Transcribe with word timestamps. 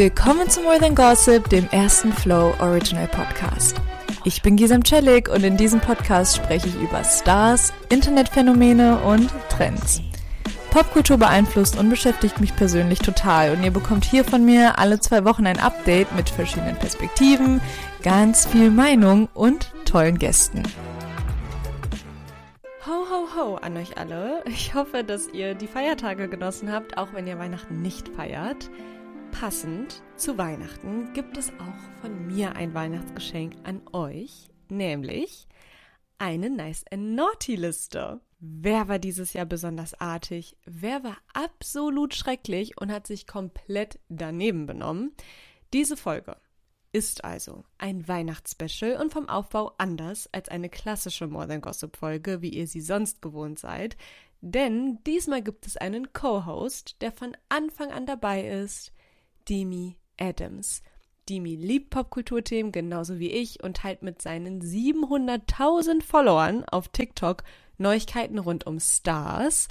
Willkommen 0.00 0.48
zu 0.48 0.62
More 0.62 0.78
Than 0.78 0.94
Gossip, 0.94 1.50
dem 1.50 1.68
ersten 1.72 2.10
Flow 2.10 2.54
Original 2.58 3.06
Podcast. 3.06 3.78
Ich 4.24 4.40
bin 4.40 4.56
Gisam 4.56 4.82
Celik 4.82 5.28
und 5.28 5.44
in 5.44 5.58
diesem 5.58 5.78
Podcast 5.78 6.36
spreche 6.36 6.68
ich 6.68 6.80
über 6.80 7.04
Stars, 7.04 7.74
Internetphänomene 7.90 8.98
und 9.00 9.30
Trends. 9.50 10.00
Popkultur 10.70 11.18
beeinflusst 11.18 11.78
und 11.78 11.90
beschäftigt 11.90 12.40
mich 12.40 12.56
persönlich 12.56 13.00
total 13.00 13.52
und 13.52 13.62
ihr 13.62 13.72
bekommt 13.72 14.06
hier 14.06 14.24
von 14.24 14.42
mir 14.42 14.78
alle 14.78 15.00
zwei 15.00 15.26
Wochen 15.26 15.46
ein 15.46 15.60
Update 15.60 16.16
mit 16.16 16.30
verschiedenen 16.30 16.76
Perspektiven, 16.76 17.60
ganz 18.02 18.46
viel 18.46 18.70
Meinung 18.70 19.28
und 19.34 19.70
tollen 19.84 20.18
Gästen. 20.18 20.62
Ho, 22.86 23.04
ho, 23.10 23.28
ho 23.36 23.54
an 23.56 23.76
euch 23.76 23.98
alle. 23.98 24.42
Ich 24.46 24.72
hoffe, 24.72 25.04
dass 25.04 25.28
ihr 25.28 25.54
die 25.54 25.66
Feiertage 25.66 26.26
genossen 26.26 26.72
habt, 26.72 26.96
auch 26.96 27.08
wenn 27.12 27.26
ihr 27.26 27.38
Weihnachten 27.38 27.82
nicht 27.82 28.08
feiert. 28.08 28.70
Passend 29.32 30.02
zu 30.16 30.36
Weihnachten 30.36 31.12
gibt 31.14 31.36
es 31.38 31.50
auch 31.58 32.00
von 32.00 32.26
mir 32.26 32.56
ein 32.56 32.74
Weihnachtsgeschenk 32.74 33.54
an 33.64 33.80
euch, 33.92 34.48
nämlich 34.68 35.48
eine 36.18 36.50
Nice 36.50 36.84
and 36.90 37.14
Naughty 37.14 37.56
Liste. 37.56 38.20
Wer 38.38 38.88
war 38.88 38.98
dieses 38.98 39.32
Jahr 39.32 39.46
besonders 39.46 39.94
artig? 39.94 40.56
Wer 40.66 41.02
war 41.04 41.16
absolut 41.32 42.14
schrecklich 42.14 42.78
und 42.80 42.92
hat 42.92 43.06
sich 43.06 43.26
komplett 43.26 43.98
daneben 44.08 44.66
benommen? 44.66 45.12
Diese 45.72 45.96
Folge 45.96 46.36
ist 46.92 47.24
also 47.24 47.64
ein 47.78 48.06
Weihnachtsspecial 48.08 49.00
und 49.00 49.12
vom 49.12 49.28
Aufbau 49.28 49.72
anders 49.78 50.28
als 50.32 50.48
eine 50.48 50.68
klassische 50.68 51.26
More 51.26 51.48
Than 51.48 51.60
Gossip 51.60 51.96
Folge, 51.96 52.42
wie 52.42 52.50
ihr 52.50 52.66
sie 52.66 52.80
sonst 52.80 53.22
gewohnt 53.22 53.58
seid. 53.58 53.96
Denn 54.42 54.98
diesmal 55.04 55.42
gibt 55.42 55.66
es 55.66 55.76
einen 55.76 56.12
Co-Host, 56.12 57.00
der 57.00 57.12
von 57.12 57.36
Anfang 57.48 57.90
an 57.92 58.06
dabei 58.06 58.46
ist, 58.46 58.92
Demi 59.50 59.96
Adams. 60.18 60.82
Demi 61.28 61.56
liebt 61.56 61.90
Popkulturthemen 61.90 62.70
genauso 62.72 63.18
wie 63.18 63.30
ich 63.30 63.62
und 63.62 63.78
teilt 63.78 64.02
mit 64.02 64.22
seinen 64.22 64.62
700.000 64.62 66.02
Followern 66.02 66.64
auf 66.64 66.88
TikTok 66.88 67.42
Neuigkeiten 67.76 68.38
rund 68.38 68.66
um 68.66 68.78
Stars. 68.78 69.66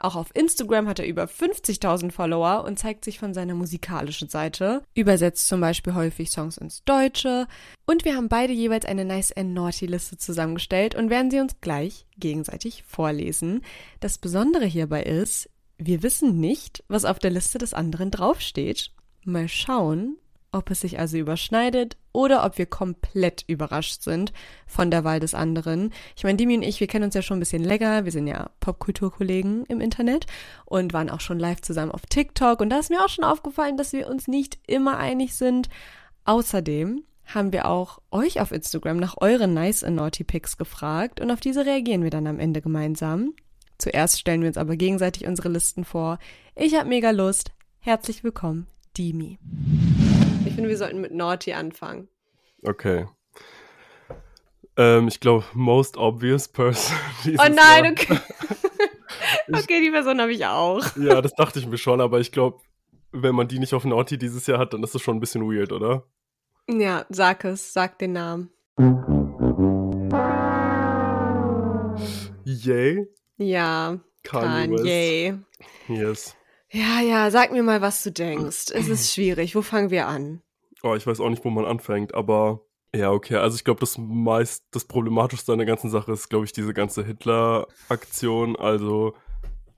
Auch 0.00 0.16
auf 0.16 0.34
Instagram 0.34 0.88
hat 0.88 0.98
er 0.98 1.06
über 1.06 1.24
50.000 1.24 2.10
Follower 2.10 2.64
und 2.64 2.78
zeigt 2.78 3.04
sich 3.04 3.18
von 3.18 3.34
seiner 3.34 3.54
musikalischen 3.54 4.28
Seite. 4.28 4.82
Übersetzt 4.94 5.46
zum 5.46 5.60
Beispiel 5.60 5.94
häufig 5.94 6.30
Songs 6.30 6.56
ins 6.56 6.82
Deutsche. 6.84 7.46
Und 7.86 8.04
wir 8.04 8.16
haben 8.16 8.28
beide 8.28 8.54
jeweils 8.54 8.86
eine 8.86 9.04
Nice 9.04 9.30
and 9.32 9.52
Naughty 9.52 9.86
Liste 9.86 10.16
zusammengestellt 10.16 10.94
und 10.94 11.10
werden 11.10 11.30
sie 11.30 11.38
uns 11.38 11.60
gleich 11.60 12.06
gegenseitig 12.18 12.82
vorlesen. 12.82 13.62
Das 14.00 14.18
Besondere 14.18 14.64
hierbei 14.64 15.02
ist, 15.02 15.50
wir 15.76 16.02
wissen 16.02 16.40
nicht, 16.40 16.82
was 16.88 17.04
auf 17.04 17.18
der 17.18 17.30
Liste 17.30 17.58
des 17.58 17.74
anderen 17.74 18.10
draufsteht. 18.10 18.92
Mal 19.24 19.48
schauen, 19.48 20.16
ob 20.52 20.70
es 20.70 20.80
sich 20.80 20.98
also 20.98 21.16
überschneidet 21.16 21.96
oder 22.12 22.44
ob 22.44 22.58
wir 22.58 22.66
komplett 22.66 23.44
überrascht 23.46 24.02
sind 24.02 24.32
von 24.66 24.90
der 24.90 25.04
Wahl 25.04 25.20
des 25.20 25.34
anderen. 25.34 25.92
Ich 26.16 26.24
meine, 26.24 26.36
Dimi 26.36 26.56
und 26.56 26.62
ich, 26.62 26.80
wir 26.80 26.86
kennen 26.86 27.04
uns 27.04 27.14
ja 27.14 27.22
schon 27.22 27.36
ein 27.36 27.40
bisschen 27.40 27.62
länger. 27.62 28.04
Wir 28.04 28.12
sind 28.12 28.26
ja 28.26 28.50
Popkulturkollegen 28.60 29.64
im 29.66 29.80
Internet 29.80 30.26
und 30.64 30.92
waren 30.92 31.10
auch 31.10 31.20
schon 31.20 31.38
live 31.38 31.60
zusammen 31.60 31.92
auf 31.92 32.06
TikTok. 32.06 32.60
Und 32.60 32.70
da 32.70 32.78
ist 32.78 32.90
mir 32.90 33.04
auch 33.04 33.08
schon 33.08 33.24
aufgefallen, 33.24 33.76
dass 33.76 33.92
wir 33.92 34.08
uns 34.08 34.26
nicht 34.26 34.58
immer 34.66 34.98
einig 34.98 35.34
sind. 35.34 35.68
Außerdem 36.24 37.04
haben 37.26 37.52
wir 37.52 37.68
auch 37.68 38.00
euch 38.10 38.40
auf 38.40 38.50
Instagram 38.50 38.96
nach 38.96 39.16
euren 39.18 39.54
Nice 39.54 39.84
and 39.84 39.96
Naughty 39.96 40.24
Pics 40.24 40.56
gefragt 40.56 41.20
und 41.20 41.30
auf 41.30 41.38
diese 41.38 41.64
reagieren 41.64 42.02
wir 42.02 42.10
dann 42.10 42.26
am 42.26 42.40
Ende 42.40 42.60
gemeinsam. 42.60 43.34
Zuerst 43.78 44.18
stellen 44.18 44.40
wir 44.40 44.48
uns 44.48 44.58
aber 44.58 44.76
gegenseitig 44.76 45.26
unsere 45.28 45.48
Listen 45.48 45.84
vor. 45.84 46.18
Ich 46.56 46.74
habe 46.74 46.88
mega 46.88 47.10
Lust. 47.10 47.52
Herzlich 47.78 48.24
willkommen 48.24 48.66
Dimi. 48.96 49.38
Ich 50.46 50.54
finde, 50.54 50.68
wir 50.68 50.76
sollten 50.76 51.00
mit 51.00 51.12
Naughty 51.12 51.52
anfangen. 51.52 52.08
Okay. 52.62 53.06
Ähm, 54.76 55.08
ich 55.08 55.20
glaube, 55.20 55.44
most 55.54 55.96
obvious 55.96 56.48
person. 56.48 56.96
Oh 57.38 57.48
nein, 57.48 57.84
Jahr. 57.84 57.92
okay. 57.92 58.18
okay, 59.52 59.80
die 59.80 59.90
Person 59.90 60.20
habe 60.20 60.32
ich 60.32 60.46
auch. 60.46 60.84
ja, 60.96 61.20
das 61.20 61.34
dachte 61.34 61.58
ich 61.58 61.66
mir 61.66 61.78
schon, 61.78 62.00
aber 62.00 62.20
ich 62.20 62.32
glaube, 62.32 62.60
wenn 63.12 63.34
man 63.34 63.48
die 63.48 63.58
nicht 63.58 63.74
auf 63.74 63.84
Naughty 63.84 64.16
dieses 64.18 64.46
Jahr 64.46 64.58
hat, 64.58 64.72
dann 64.72 64.82
ist 64.82 64.94
das 64.94 65.02
schon 65.02 65.16
ein 65.16 65.20
bisschen 65.20 65.42
weird, 65.42 65.72
oder? 65.72 66.04
Ja, 66.68 67.04
sag 67.08 67.44
es, 67.44 67.72
sag 67.72 67.98
den 67.98 68.12
Namen. 68.12 68.50
Yay? 72.44 73.06
Ja, 73.36 73.98
Kanye. 74.22 74.76
Kanye. 74.76 75.38
Yes. 75.88 76.36
Ja, 76.72 77.00
ja, 77.00 77.30
sag 77.30 77.52
mir 77.52 77.62
mal, 77.62 77.80
was 77.80 78.02
du 78.02 78.12
denkst. 78.12 78.70
Es 78.72 78.88
ist 78.88 79.12
schwierig. 79.14 79.54
Wo 79.54 79.62
fangen 79.62 79.90
wir 79.90 80.06
an? 80.06 80.42
Oh, 80.82 80.94
ich 80.94 81.06
weiß 81.06 81.20
auch 81.20 81.28
nicht, 81.28 81.44
wo 81.44 81.50
man 81.50 81.64
anfängt, 81.64 82.14
aber 82.14 82.60
ja, 82.94 83.10
okay. 83.10 83.36
Also 83.36 83.56
ich 83.56 83.64
glaube, 83.64 83.80
das 83.80 83.98
meist, 83.98 84.64
das 84.70 84.84
Problematischste 84.84 85.52
an 85.52 85.58
der 85.58 85.66
ganzen 85.66 85.90
Sache 85.90 86.12
ist, 86.12 86.28
glaube 86.28 86.44
ich, 86.44 86.52
diese 86.52 86.74
ganze 86.74 87.04
Hitler-Aktion. 87.04 88.56
Also, 88.56 89.14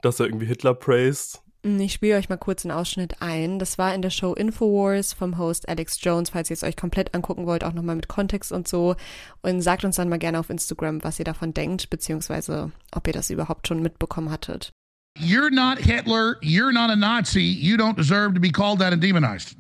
dass 0.00 0.20
er 0.20 0.26
irgendwie 0.26 0.46
Hitler 0.46 0.74
praised. 0.74 1.42
Hm, 1.64 1.80
ich 1.80 1.92
spiele 1.92 2.16
euch 2.16 2.28
mal 2.28 2.36
kurz 2.36 2.64
einen 2.64 2.76
Ausschnitt 2.76 3.20
ein. 3.20 3.58
Das 3.58 3.78
war 3.78 3.94
in 3.94 4.02
der 4.02 4.10
Show 4.10 4.34
Infowars 4.34 5.12
vom 5.12 5.38
Host 5.38 5.68
Alex 5.68 5.98
Jones, 6.00 6.30
falls 6.30 6.50
ihr 6.50 6.54
es 6.54 6.62
euch 6.62 6.76
komplett 6.76 7.14
angucken 7.14 7.46
wollt, 7.46 7.64
auch 7.64 7.72
nochmal 7.72 7.96
mit 7.96 8.08
Kontext 8.08 8.52
und 8.52 8.66
so. 8.66 8.96
Und 9.42 9.60
sagt 9.60 9.84
uns 9.84 9.96
dann 9.96 10.08
mal 10.08 10.18
gerne 10.18 10.40
auf 10.40 10.50
Instagram, 10.50 11.04
was 11.04 11.18
ihr 11.18 11.24
davon 11.24 11.54
denkt, 11.54 11.90
beziehungsweise 11.90 12.72
ob 12.94 13.06
ihr 13.06 13.12
das 13.12 13.30
überhaupt 13.30 13.68
schon 13.68 13.82
mitbekommen 13.82 14.30
hattet. 14.30 14.72
You're 15.18 15.50
not 15.50 15.78
Hitler. 15.78 16.38
You're 16.42 16.72
not 16.72 16.90
a 16.90 16.96
Nazi. 16.96 17.42
You 17.42 17.76
don't 17.76 17.96
deserve 17.96 18.34
to 18.34 18.40
be 18.40 18.50
called 18.50 18.78
that 18.80 18.92
and 18.92 19.00
demonized. 19.00 19.56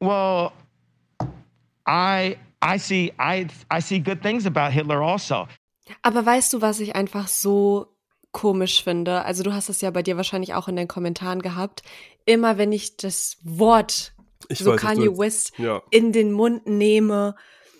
Well, 0.00 0.52
I 1.86 2.38
I 2.62 2.78
see 2.78 3.12
I 3.18 3.48
I 3.70 3.80
see 3.80 3.98
good 3.98 4.22
things 4.22 4.46
about 4.46 4.72
Hitler 4.72 5.02
also. 5.02 5.48
Aber 6.02 6.24
weißt 6.24 6.52
du, 6.52 6.60
was 6.60 6.80
ich 6.80 6.94
einfach 6.94 7.28
so 7.28 7.96
komisch 8.32 8.82
finde? 8.82 9.24
Also 9.24 9.42
du 9.42 9.52
hast 9.52 9.68
es 9.68 9.80
ja 9.80 9.90
bei 9.90 10.02
dir 10.02 10.16
wahrscheinlich 10.16 10.54
auch 10.54 10.68
in 10.68 10.76
den 10.76 10.88
Kommentaren 10.88 11.42
gehabt. 11.42 11.82
Immer 12.24 12.58
wenn 12.58 12.72
ich 12.72 12.96
das 12.96 13.38
Wort 13.42 14.12
ich 14.48 14.58
so 14.58 14.72
weiß, 14.72 14.80
Kanye 14.80 15.16
West 15.16 15.52
ja. 15.58 15.82
in 15.90 16.12
den 16.12 16.32
Mund 16.32 16.66
nehme, 16.66 17.34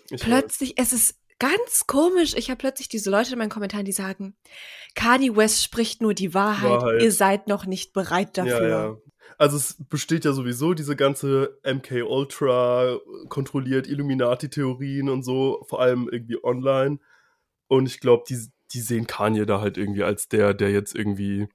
Ich 0.09 0.21
plötzlich, 0.21 0.77
es 0.77 0.93
ist 0.93 1.15
ganz 1.39 1.87
komisch. 1.87 2.35
Ich 2.35 2.49
habe 2.49 2.57
plötzlich 2.57 2.89
diese 2.89 3.09
Leute 3.09 3.33
in 3.33 3.39
meinen 3.39 3.49
Kommentaren, 3.49 3.85
die 3.85 3.91
sagen, 3.91 4.35
Kanye 4.95 5.35
West 5.35 5.63
spricht 5.63 6.01
nur 6.01 6.13
die 6.13 6.33
Wahrheit, 6.33 6.81
Wahrheit. 6.81 7.01
ihr 7.01 7.11
seid 7.11 7.47
noch 7.47 7.65
nicht 7.65 7.93
bereit 7.93 8.37
dafür. 8.37 8.67
Ja, 8.67 8.85
ja. 8.87 8.97
Also 9.37 9.57
es 9.57 9.75
besteht 9.89 10.25
ja 10.25 10.33
sowieso 10.33 10.73
diese 10.73 10.95
ganze 10.95 11.59
MK 11.63 12.03
Ultra 12.07 12.97
kontrolliert 13.29 13.87
Illuminati-Theorien 13.87 15.09
und 15.09 15.23
so, 15.23 15.63
vor 15.67 15.79
allem 15.81 16.09
irgendwie 16.11 16.43
online. 16.43 16.99
Und 17.67 17.85
ich 17.85 17.99
glaube, 17.99 18.23
die, 18.27 18.39
die 18.73 18.81
sehen 18.81 19.05
Kanye 19.05 19.45
da 19.45 19.61
halt 19.61 19.77
irgendwie 19.77 20.03
als 20.03 20.27
der, 20.27 20.53
der 20.53 20.71
jetzt 20.71 20.95
irgendwie 20.95 21.47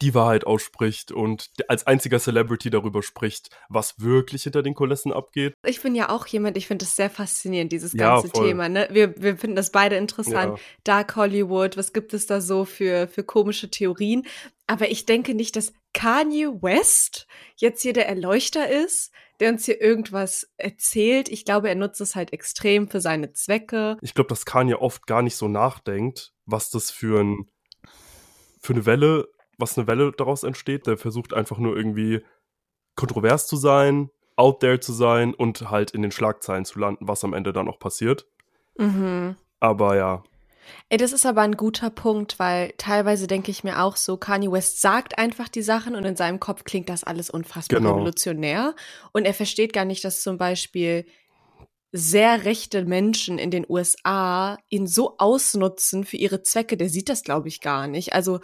die 0.00 0.14
Wahrheit 0.14 0.46
ausspricht 0.46 1.12
und 1.12 1.50
als 1.68 1.86
einziger 1.86 2.18
Celebrity 2.18 2.70
darüber 2.70 3.02
spricht, 3.02 3.50
was 3.68 4.00
wirklich 4.00 4.44
hinter 4.44 4.62
den 4.62 4.74
Kulissen 4.74 5.12
abgeht. 5.12 5.54
Ich 5.66 5.80
bin 5.82 5.94
ja 5.94 6.08
auch 6.08 6.26
jemand, 6.26 6.56
ich 6.56 6.66
finde 6.66 6.84
es 6.84 6.96
sehr 6.96 7.10
faszinierend, 7.10 7.72
dieses 7.72 7.92
Ja, 7.92 8.14
ganze 8.14 8.28
voll. 8.28 8.48
Thema. 8.48 8.68
Ne? 8.68 8.88
Wir, 8.90 9.20
wir 9.20 9.36
finden 9.36 9.56
das 9.56 9.70
beide 9.70 9.96
interessant. 9.96 10.58
Ja. 10.58 10.64
Dark 10.84 11.16
Hollywood, 11.16 11.76
was 11.76 11.92
gibt 11.92 12.14
es 12.14 12.26
da 12.26 12.40
so 12.40 12.64
für, 12.64 13.08
für 13.08 13.24
komische 13.24 13.70
Theorien? 13.70 14.26
Aber 14.66 14.90
ich 14.90 15.04
denke 15.04 15.34
nicht, 15.34 15.56
dass 15.56 15.72
Kanye 15.92 16.46
West 16.62 17.26
jetzt 17.56 17.82
hier 17.82 17.92
der 17.92 18.08
Erleuchter 18.08 18.68
ist, 18.68 19.12
der 19.40 19.50
uns 19.50 19.64
hier 19.64 19.80
irgendwas 19.80 20.48
erzählt. 20.58 21.28
Ich 21.28 21.44
glaube, 21.44 21.68
er 21.68 21.74
nutzt 21.74 22.00
es 22.00 22.14
halt 22.14 22.32
extrem 22.32 22.88
für 22.88 23.00
seine 23.00 23.32
Zwecke. 23.32 23.96
Ich 24.02 24.14
glaube, 24.14 24.28
dass 24.28 24.44
Kanye 24.44 24.74
oft 24.74 25.06
gar 25.06 25.22
nicht 25.22 25.36
so 25.36 25.48
nachdenkt, 25.48 26.32
was 26.44 26.70
das 26.70 26.90
für, 26.90 27.22
ein, 27.22 27.48
für 28.60 28.74
eine 28.74 28.86
Welle, 28.86 29.28
was 29.60 29.76
eine 29.76 29.86
Welle 29.86 30.12
daraus 30.12 30.42
entsteht. 30.42 30.86
Der 30.86 30.96
versucht 30.96 31.34
einfach 31.34 31.58
nur 31.58 31.76
irgendwie 31.76 32.22
kontrovers 32.96 33.46
zu 33.46 33.56
sein, 33.56 34.10
out 34.36 34.60
there 34.60 34.80
zu 34.80 34.92
sein 34.92 35.34
und 35.34 35.70
halt 35.70 35.92
in 35.92 36.02
den 36.02 36.12
Schlagzeilen 36.12 36.64
zu 36.64 36.78
landen, 36.78 37.08
was 37.08 37.24
am 37.24 37.34
Ende 37.34 37.52
dann 37.52 37.68
auch 37.68 37.78
passiert. 37.78 38.26
Mhm. 38.76 39.36
Aber 39.60 39.96
ja, 39.96 40.22
Ey, 40.88 40.98
das 40.98 41.12
ist 41.12 41.26
aber 41.26 41.42
ein 41.42 41.56
guter 41.56 41.90
Punkt, 41.90 42.38
weil 42.38 42.72
teilweise 42.76 43.26
denke 43.26 43.50
ich 43.50 43.64
mir 43.64 43.82
auch 43.82 43.96
so, 43.96 44.16
Kanye 44.16 44.50
West 44.50 44.80
sagt 44.80 45.18
einfach 45.18 45.48
die 45.48 45.62
Sachen 45.62 45.94
und 45.94 46.04
in 46.04 46.16
seinem 46.16 46.40
Kopf 46.40 46.64
klingt 46.64 46.88
das 46.88 47.04
alles 47.04 47.30
unfassbar 47.30 47.78
Genau. 47.78 47.92
revolutionär. 47.92 48.74
Und 49.12 49.24
er 49.24 49.34
versteht 49.34 49.72
gar 49.72 49.84
nicht, 49.84 50.04
dass 50.04 50.22
zum 50.22 50.38
Beispiel 50.38 51.06
sehr 51.92 52.44
rechte 52.44 52.84
Menschen 52.84 53.38
in 53.38 53.50
den 53.50 53.66
USA 53.68 54.58
ihn 54.68 54.86
so 54.86 55.16
ausnutzen 55.18 56.04
für 56.04 56.16
ihre 56.16 56.42
Zwecke. 56.42 56.76
Der 56.76 56.88
sieht 56.88 57.08
das, 57.08 57.22
glaube 57.24 57.48
ich, 57.48 57.60
gar 57.60 57.88
nicht. 57.88 58.12
Also, 58.12 58.40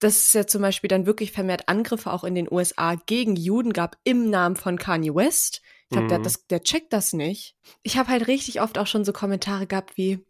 dass 0.00 0.16
es 0.16 0.32
ja 0.32 0.46
zum 0.46 0.62
Beispiel 0.62 0.88
dann 0.88 1.06
wirklich 1.06 1.32
vermehrt 1.32 1.68
Angriffe 1.68 2.12
auch 2.12 2.24
in 2.24 2.34
den 2.34 2.50
USA 2.50 2.94
gegen 2.94 3.36
Juden 3.36 3.72
gab 3.72 3.96
im 4.04 4.30
Namen 4.30 4.56
von 4.56 4.78
Kanye 4.78 5.14
West. 5.14 5.60
Ich 5.84 5.90
glaube, 5.90 6.08
der, 6.08 6.18
Mhm. 6.18 6.22
hat 6.22 6.26
das- 6.26 6.46
der 6.46 6.62
checkt 6.62 6.92
das 6.92 7.12
nicht. 7.12 7.56
Ich 7.82 7.96
habe 7.96 8.10
halt 8.10 8.26
richtig 8.28 8.60
oft 8.60 8.78
auch 8.78 8.86
schon 8.86 9.04
so 9.04 9.12
Kommentare 9.12 9.66
gehabt 9.66 9.96
wie, 9.96 10.24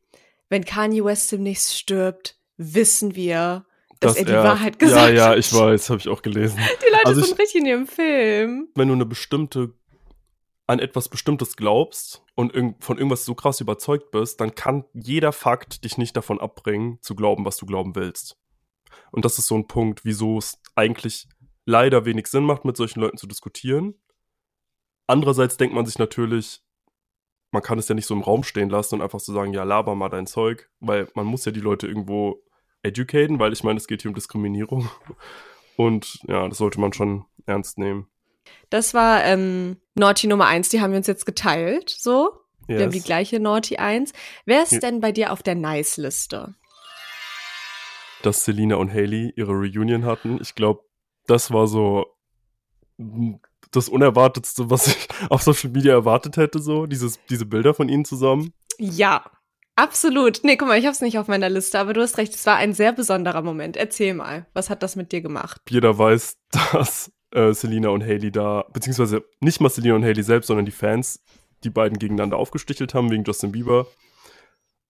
wenn 0.49 0.65
Kanye 0.65 1.05
West 1.05 1.31
demnächst 1.33 1.77
stirbt, 1.77 2.37
wissen 2.57 3.15
wir, 3.15 3.67
dass, 4.01 4.17
er 4.17 4.25
die 4.25 4.33
Wahrheit 4.33 4.79
gesagt 4.79 5.09
Ja, 5.11 5.15
ja, 5.15 5.29
hat. 5.31 5.39
ich 5.39 5.53
weiß, 5.53 5.91
habe 5.91 5.99
ich 6.01 6.09
auch 6.09 6.23
gelesen. 6.23 6.57
Die 6.83 6.91
Leute 6.93 7.07
Also 7.07 7.21
ich- 7.21 7.27
sind 7.27 7.39
richtig 7.41 7.61
in 7.61 7.67
ihrem 7.67 7.87
Film. 7.89 8.69
Wenn 8.77 8.89
du 8.89 8.95
eine 8.95 9.05
bestimmte 9.07 9.75
an 10.69 10.79
etwas 10.81 11.09
Bestimmtes 11.09 11.57
glaubst 11.57 12.23
und 12.35 12.53
von 12.81 12.99
irgendwas 12.99 13.25
so 13.25 13.35
krass 13.35 13.61
überzeugt 13.61 14.11
bist, 14.11 14.39
dann 14.41 14.55
kann 14.55 14.85
jeder 14.93 15.33
Fakt 15.33 15.83
dich 15.85 15.97
nicht 15.99 16.15
davon 16.17 16.39
abbringen, 16.41 16.99
zu 17.01 17.15
glauben, 17.15 17.45
was 17.47 17.57
du 17.57 17.65
glauben 17.67 17.95
willst. 17.97 18.37
Und 19.11 19.25
das 19.25 19.39
ist 19.39 19.47
so 19.47 19.55
ein 19.57 19.67
Punkt, 19.67 20.05
wieso 20.05 20.39
es 20.39 20.59
eigentlich 20.75 21.29
leider 21.65 22.05
wenig 22.05 22.27
Sinn 22.29 22.45
macht, 22.45 22.65
mit 22.65 22.77
solchen 22.77 23.01
Leuten 23.01 23.19
zu 23.19 23.27
diskutieren. 23.27 23.95
Andererseits 25.07 25.57
denkt 25.57 25.75
man 25.75 25.87
sich 25.87 25.99
natürlich, 25.99 26.61
man 27.51 27.63
kann 27.63 27.79
es 27.79 27.89
ja 27.89 27.95
nicht 27.95 28.07
so 28.07 28.15
im 28.15 28.23
Raum 28.23 28.43
stehen 28.43 28.69
lassen 28.71 28.97
und 28.97 29.03
einfach 29.03 29.21
so 29.21 29.33
sagen, 29.33 29.55
ja, 29.55 29.65
laber 29.65 29.95
mal 29.95 30.09
dein 30.11 30.27
Zeug, 30.27 30.69
weil 30.81 31.09
man 31.15 31.27
muss 31.27 31.45
ja 31.45 31.53
die 31.53 31.61
Leute 31.61 31.87
irgendwo 31.87 32.43
educaten, 32.83 33.39
weil 33.39 33.53
ich 33.53 33.65
meine, 33.65 33.79
es 33.79 33.87
geht 33.87 34.03
hier 34.03 34.11
um 34.11 34.15
Diskriminierung. 34.15 34.89
Und 35.77 36.19
ja, 36.27 36.49
das 36.49 36.59
sollte 36.59 36.81
man 36.81 36.93
schon 36.93 37.25
ernst 37.47 37.79
nehmen. 37.79 38.09
Das 38.69 38.95
war 38.95 39.25
ähm, 39.25 39.77
Naughty 39.95 40.27
Nummer 40.27 40.47
1, 40.47 40.71
die 40.71 40.81
haben 40.81 40.91
wir 40.91 40.97
uns 40.99 41.07
jetzt 41.07 41.25
geteilt, 41.27 41.89
so. 41.91 42.33
Wir 42.67 42.83
haben 42.83 42.91
die 42.91 42.99
Yes. 42.99 43.07
gleiche 43.07 43.41
Naughty 43.41 43.77
1. 43.77 44.13
Wer 44.45 44.63
ist 44.65 44.73
Ja. 44.73 44.81
denn 44.81 45.01
bei 45.01 45.13
dir 45.13 45.33
auf 45.33 45.43
der 45.43 45.55
Nice-Liste? 45.55 46.55
Dass 48.23 48.45
Selina 48.45 48.77
und 48.77 48.93
Haley 48.93 49.33
ihre 49.37 49.53
Reunion 49.53 50.05
hatten, 50.05 50.39
ich 50.41 50.55
glaube, 50.55 50.83
das 51.27 51.51
war 51.51 51.67
so 51.67 52.07
das 53.71 53.89
Unerwartetste, 53.89 54.71
was 54.71 54.89
ich 54.89 55.09
auf 55.31 55.43
Social 55.43 55.71
Media 55.71 55.93
erwartet 55.93 56.37
hätte, 56.37 56.59
so, 56.59 56.87
dieses, 56.87 57.19
diese 57.27 57.47
Bilder 57.47 57.75
von 57.75 57.89
ihnen 57.89 58.05
zusammen. 58.05 58.53
Ja, 58.79 59.25
absolut. 59.77 60.41
Nee, 60.43 60.57
guck 60.57 60.69
mal, 60.69 60.79
ich 60.79 60.87
hab's 60.87 61.01
nicht 61.01 61.19
auf 61.19 61.29
meiner 61.29 61.49
Liste, 61.49 61.79
aber 61.79 61.93
du 61.93 62.01
hast 62.01 62.19
recht, 62.19 62.35
es 62.35 62.47
war 62.47 62.57
ein 62.57 62.73
sehr 62.73 62.93
besonderer 62.93 63.43
Moment. 63.43 63.77
Erzähl 63.77 64.15
mal, 64.15 64.47
was 64.53 64.71
hat 64.71 64.83
das 64.83 64.97
mit 64.97 65.13
dir 65.13 65.21
gemacht? 65.21 65.61
Jeder 65.69 65.99
weiß, 65.99 66.39
dass 66.73 67.13
äh, 67.33 67.53
Selina 67.53 67.91
und 67.91 68.03
Haley 68.03 68.33
da, 68.33 68.65
beziehungsweise 68.73 69.25
nicht 69.41 69.61
mal 69.61 69.71
Selina 69.71 69.95
und 69.95 70.05
Haley 70.05 70.23
selbst, 70.23 70.47
sondern 70.47 70.67
die 70.67 70.73
Fans, 70.73 71.23
die 71.65 71.71
beiden 71.71 71.99
gegeneinander 71.99 72.37
aufgestichelt 72.37 72.95
haben 72.95 73.11
wegen 73.11 73.25
Justin 73.25 73.53
Bieber. 73.53 73.87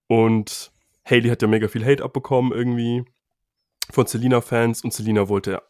Und 0.07 0.71
Haley 1.05 1.29
hat 1.29 1.43
ja 1.43 1.49
mega 1.49 1.69
viel 1.69 1.85
Hate 1.85 2.05
abbekommen 2.05 2.53
irgendwie 2.53 3.05
von 3.91 4.07
Selina-Fans 4.07 4.85
und 4.85 4.93
Selina 4.93 5.29
wollte, 5.29 5.63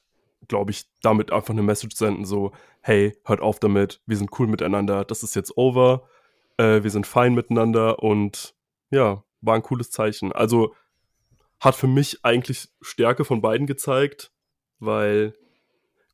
glaube 0.48 0.70
ich, 0.70 0.86
damit 1.02 1.32
einfach 1.32 1.50
eine 1.50 1.62
Message 1.62 1.96
senden, 1.96 2.24
so, 2.24 2.52
hey, 2.80 3.16
hört 3.24 3.40
auf 3.40 3.60
damit, 3.60 4.00
wir 4.06 4.16
sind 4.16 4.30
cool 4.38 4.46
miteinander, 4.46 5.04
das 5.04 5.22
ist 5.22 5.34
jetzt 5.34 5.56
over, 5.56 6.08
äh, 6.56 6.82
wir 6.82 6.90
sind 6.90 7.06
fein 7.06 7.34
miteinander 7.34 8.02
und 8.02 8.54
ja, 8.90 9.24
war 9.40 9.54
ein 9.54 9.62
cooles 9.62 9.90
Zeichen. 9.90 10.32
Also 10.32 10.74
hat 11.60 11.74
für 11.74 11.86
mich 11.86 12.24
eigentlich 12.24 12.68
Stärke 12.80 13.24
von 13.24 13.40
beiden 13.40 13.66
gezeigt, 13.66 14.32
weil 14.78 15.34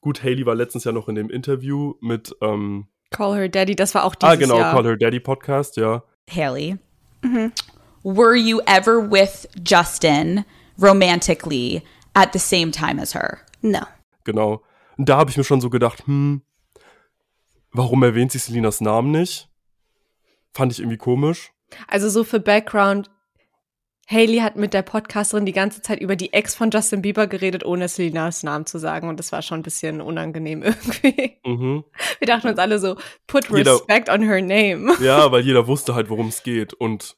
gut, 0.01 0.23
Haley 0.23 0.47
war 0.47 0.55
letztens 0.55 0.85
ja 0.85 0.93
noch 0.93 1.09
in 1.09 1.15
dem 1.15 1.31
Interview 1.31 1.95
mit, 2.01 2.35
ähm, 2.41 2.89
Call 3.11 3.37
Her 3.37 3.49
Daddy, 3.49 3.77
das 3.77 3.95
war 3.95 4.05
auch 4.05 4.15
dieses 4.15 4.33
ah 4.33 4.37
genau, 4.37 4.59
Jahr. 4.59 4.73
Call 4.75 4.85
Her 4.85 4.97
Daddy 4.97 5.21
Podcast, 5.21 5.77
ja. 5.77 6.03
Haley, 6.29 6.79
were 8.03 8.35
you 8.35 8.61
ever 8.67 9.11
with 9.11 9.47
Justin 9.65 10.45
romantically 10.81 11.83
at 12.15 12.33
the 12.33 12.39
same 12.39 12.71
time 12.73 13.01
as 13.01 13.15
her? 13.15 13.39
No. 13.63 13.81
Genau. 14.25 14.63
Und 14.97 15.09
da 15.09 15.17
habe 15.17 15.31
ich 15.31 15.37
mir 15.37 15.45
schon 15.45 15.61
so 15.61 15.71
gedacht, 15.71 16.07
hm, 16.07 16.43
warum 17.73 18.03
erwähnt 18.03 18.33
sie 18.33 18.39
Selinas 18.39 18.81
Namen 18.81 19.11
nicht? 19.11 19.49
Fand 20.53 20.73
ich 20.73 20.79
irgendwie 20.79 20.97
komisch. 20.99 21.51
Also 21.89 22.09
so 22.09 22.23
für 22.23 22.39
Background, 22.41 23.11
Haley 24.09 24.39
hat 24.39 24.55
mit 24.57 24.75
der 24.75 24.83
Podcasterin 24.83 25.47
die 25.47 25.53
ganze 25.53 25.81
Zeit 25.83 25.99
über 25.99 26.15
die 26.15 26.33
Ex 26.35 26.55
von 26.55 26.71
Justin 26.71 27.01
Bieber 27.03 27.27
geredet, 27.27 27.65
ohne 27.65 27.89
Selinas 27.89 28.43
Namen 28.43 28.67
zu 28.67 28.79
sagen. 28.79 29.09
Und 29.09 29.19
das 29.19 29.33
war 29.33 29.41
schon 29.43 29.61
ein 29.61 29.63
bisschen 29.63 30.01
unangenehm 30.03 30.63
irgendwie. 30.63 31.39
Mhm. 31.45 31.85
Wir 32.19 32.27
dachten 32.27 32.49
uns 32.49 32.59
alle 32.59 32.79
so, 32.79 32.97
put 33.27 33.49
Jeder- 33.51 33.73
respect 33.73 34.11
on 34.11 34.23
her 34.23 34.41
name. 34.43 34.95
Ja, 35.01 35.33
weil 35.33 35.43
jeder 35.45 35.67
wusste 35.67 35.95
halt, 35.95 36.11
worum 36.11 36.29
es 36.29 36.43
geht. 36.43 36.75
Und 36.75 37.17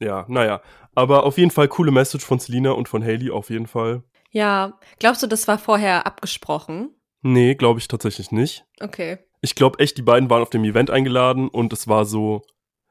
ja, 0.00 0.24
naja. 0.28 0.60
Aber 0.94 1.24
auf 1.24 1.38
jeden 1.38 1.50
Fall 1.50 1.68
coole 1.68 1.90
Message 1.90 2.24
von 2.24 2.38
Selina 2.38 2.72
und 2.72 2.88
von 2.88 3.02
Haley 3.02 3.30
auf 3.30 3.50
jeden 3.50 3.66
Fall. 3.66 4.02
Ja, 4.30 4.78
glaubst 4.98 5.22
du, 5.22 5.26
das 5.26 5.48
war 5.48 5.58
vorher 5.58 6.06
abgesprochen? 6.06 6.90
Nee, 7.22 7.54
glaube 7.54 7.80
ich 7.80 7.88
tatsächlich 7.88 8.32
nicht. 8.32 8.64
Okay. 8.80 9.18
Ich 9.40 9.54
glaube 9.54 9.78
echt, 9.78 9.96
die 9.96 10.02
beiden 10.02 10.30
waren 10.30 10.42
auf 10.42 10.50
dem 10.50 10.64
Event 10.64 10.90
eingeladen 10.90 11.48
und 11.48 11.72
es 11.72 11.88
war 11.88 12.04
so, 12.04 12.42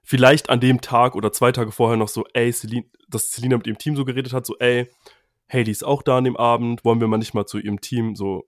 vielleicht 0.03 0.49
an 0.49 0.59
dem 0.59 0.81
Tag 0.81 1.15
oder 1.15 1.31
zwei 1.31 1.51
Tage 1.51 1.71
vorher 1.71 1.97
noch 1.97 2.09
so, 2.09 2.25
ey, 2.33 2.51
Celine, 2.51 2.85
dass 3.07 3.31
Selina 3.31 3.57
mit 3.57 3.67
ihrem 3.67 3.77
Team 3.77 3.95
so 3.95 4.05
geredet 4.05 4.33
hat, 4.33 4.45
so, 4.45 4.57
ey, 4.59 4.89
Haley 5.51 5.71
ist 5.71 5.83
auch 5.83 6.03
da 6.03 6.17
an 6.17 6.25
dem 6.25 6.37
Abend, 6.37 6.83
wollen 6.85 6.99
wir 6.99 7.07
mal 7.07 7.17
nicht 7.17 7.33
mal 7.33 7.45
zu 7.45 7.57
ihrem 7.57 7.81
Team 7.81 8.15
so 8.15 8.47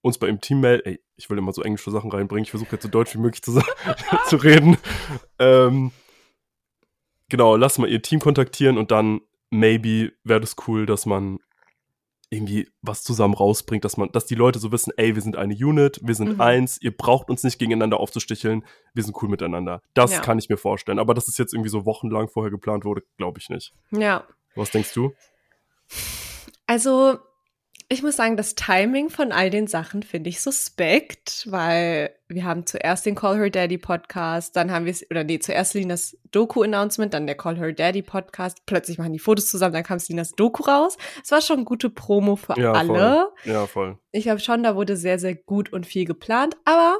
uns 0.00 0.18
bei 0.18 0.26
ihrem 0.26 0.40
Team 0.40 0.60
melden? 0.60 0.86
Ey, 0.86 1.00
ich 1.16 1.30
will 1.30 1.38
immer 1.38 1.52
so 1.52 1.62
englische 1.62 1.90
Sachen 1.90 2.10
reinbringen, 2.10 2.44
ich 2.44 2.50
versuche 2.50 2.72
jetzt 2.72 2.82
so 2.82 2.88
deutsch 2.88 3.14
wie 3.14 3.20
möglich 3.20 3.42
zu, 3.42 3.60
zu 4.28 4.36
reden. 4.36 4.76
Ähm, 5.38 5.92
genau, 7.34 7.56
lass 7.56 7.78
mal 7.78 7.88
ihr 7.90 8.00
Team 8.00 8.20
kontaktieren 8.20 8.78
und 8.78 8.92
dann 8.92 9.20
maybe 9.50 10.12
wäre 10.22 10.40
das 10.40 10.54
cool, 10.68 10.86
dass 10.86 11.04
man 11.04 11.40
irgendwie 12.30 12.68
was 12.80 13.02
zusammen 13.02 13.34
rausbringt, 13.34 13.84
dass 13.84 13.96
man, 13.96 14.10
dass 14.12 14.26
die 14.26 14.36
Leute 14.36 14.60
so 14.60 14.70
wissen, 14.70 14.92
ey, 14.96 15.14
wir 15.16 15.22
sind 15.22 15.34
eine 15.36 15.52
Unit, 15.54 15.98
wir 16.02 16.14
sind 16.14 16.34
Mhm. 16.34 16.40
eins, 16.40 16.78
ihr 16.80 16.96
braucht 16.96 17.28
uns 17.28 17.42
nicht 17.42 17.58
gegeneinander 17.58 17.98
aufzusticheln, 17.98 18.64
wir 18.94 19.02
sind 19.02 19.20
cool 19.20 19.28
miteinander. 19.28 19.80
Das 19.94 20.12
Ja. 20.12 20.20
kann 20.20 20.38
ich 20.38 20.48
mir 20.48 20.56
vorstellen. 20.56 21.00
Aber 21.00 21.12
dass 21.14 21.26
es 21.26 21.38
jetzt 21.38 21.52
irgendwie 21.54 21.70
so 21.70 21.84
wochenlang 21.84 22.28
vorher 22.28 22.50
geplant 22.52 22.84
wurde, 22.84 23.02
glaube 23.18 23.40
ich 23.40 23.48
nicht. 23.50 23.72
Ja. 23.90 24.24
Was 24.54 24.70
denkst 24.70 24.92
du? 24.94 25.12
Also, 26.66 27.18
ich 27.88 28.02
muss 28.02 28.16
sagen, 28.16 28.36
das 28.36 28.54
Timing 28.54 29.10
von 29.10 29.30
all 29.30 29.50
den 29.50 29.66
Sachen 29.66 30.02
finde 30.02 30.30
ich 30.30 30.40
suspekt, 30.40 31.46
weil 31.50 32.14
wir 32.28 32.44
haben 32.44 32.66
zuerst 32.66 33.04
den 33.04 33.14
Call 33.14 33.36
Her 33.36 33.50
Daddy 33.50 33.78
Podcast, 33.78 34.56
dann 34.56 34.70
haben 34.70 34.86
wir 34.86 34.92
es, 34.92 35.08
oder 35.10 35.22
nee, 35.24 35.38
zuerst 35.38 35.72
Selinas 35.72 36.16
Doku-Announcement, 36.30 37.12
dann 37.12 37.26
der 37.26 37.36
Call 37.36 37.56
Her 37.58 37.72
Daddy 37.72 38.02
Podcast, 38.02 38.64
plötzlich 38.66 38.98
machen 38.98 39.12
die 39.12 39.18
Fotos 39.18 39.50
zusammen, 39.50 39.74
dann 39.74 39.84
kam 39.84 39.98
Selinas 39.98 40.32
Doku 40.32 40.62
raus. 40.62 40.96
Es 41.22 41.30
war 41.30 41.42
schon 41.42 41.64
gute 41.64 41.90
Promo 41.90 42.36
für 42.36 42.58
Ja, 42.58 42.72
alle. 42.72 43.32
Ja, 43.44 43.66
voll. 43.66 43.98
Ich 44.12 44.24
glaube 44.24 44.40
schon, 44.40 44.62
da 44.62 44.76
wurde 44.76 44.96
sehr, 44.96 45.18
sehr 45.18 45.34
gut 45.34 45.72
und 45.72 45.86
viel 45.86 46.06
geplant, 46.06 46.56
aber 46.64 46.98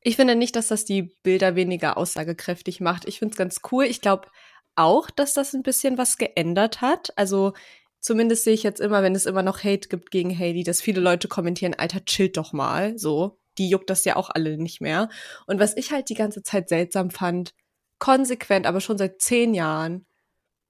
ich 0.00 0.16
finde 0.16 0.34
nicht, 0.34 0.56
dass 0.56 0.68
das 0.68 0.84
die 0.84 1.14
Bilder 1.22 1.54
weniger 1.54 1.96
aussagekräftig 1.96 2.80
macht. 2.80 3.06
Ich 3.06 3.18
finde 3.18 3.32
es 3.32 3.38
ganz 3.38 3.60
cool. 3.70 3.84
Ich 3.84 4.00
glaube 4.00 4.28
auch, 4.74 5.10
dass 5.10 5.34
das 5.34 5.54
ein 5.54 5.62
bisschen 5.62 5.98
was 5.98 6.18
geändert 6.18 6.80
hat. 6.80 7.12
Also 7.16 7.52
zumindest 8.00 8.44
sehe 8.44 8.54
ich 8.54 8.62
jetzt 8.62 8.80
immer, 8.80 9.02
wenn 9.02 9.14
es 9.14 9.26
immer 9.26 9.42
noch 9.42 9.64
Hate 9.64 9.88
gibt 9.88 10.10
gegen 10.10 10.36
Haley, 10.36 10.62
dass 10.62 10.80
viele 10.80 11.00
Leute 11.00 11.28
kommentieren, 11.28 11.74
Alter, 11.74 12.04
chillt 12.04 12.36
doch 12.36 12.52
mal. 12.52 12.98
So, 12.98 13.38
die 13.58 13.68
juckt 13.68 13.90
das 13.90 14.04
ja 14.04 14.16
auch 14.16 14.30
alle 14.30 14.56
nicht 14.56 14.80
mehr. 14.80 15.08
Und 15.46 15.60
was 15.60 15.76
ich 15.76 15.92
halt 15.92 16.08
die 16.08 16.14
ganze 16.14 16.42
Zeit 16.42 16.68
seltsam 16.68 17.10
fand, 17.10 17.54
konsequent, 17.98 18.66
aber 18.66 18.80
schon 18.80 18.98
seit 18.98 19.20
zehn 19.20 19.54
Jahren, 19.54 20.06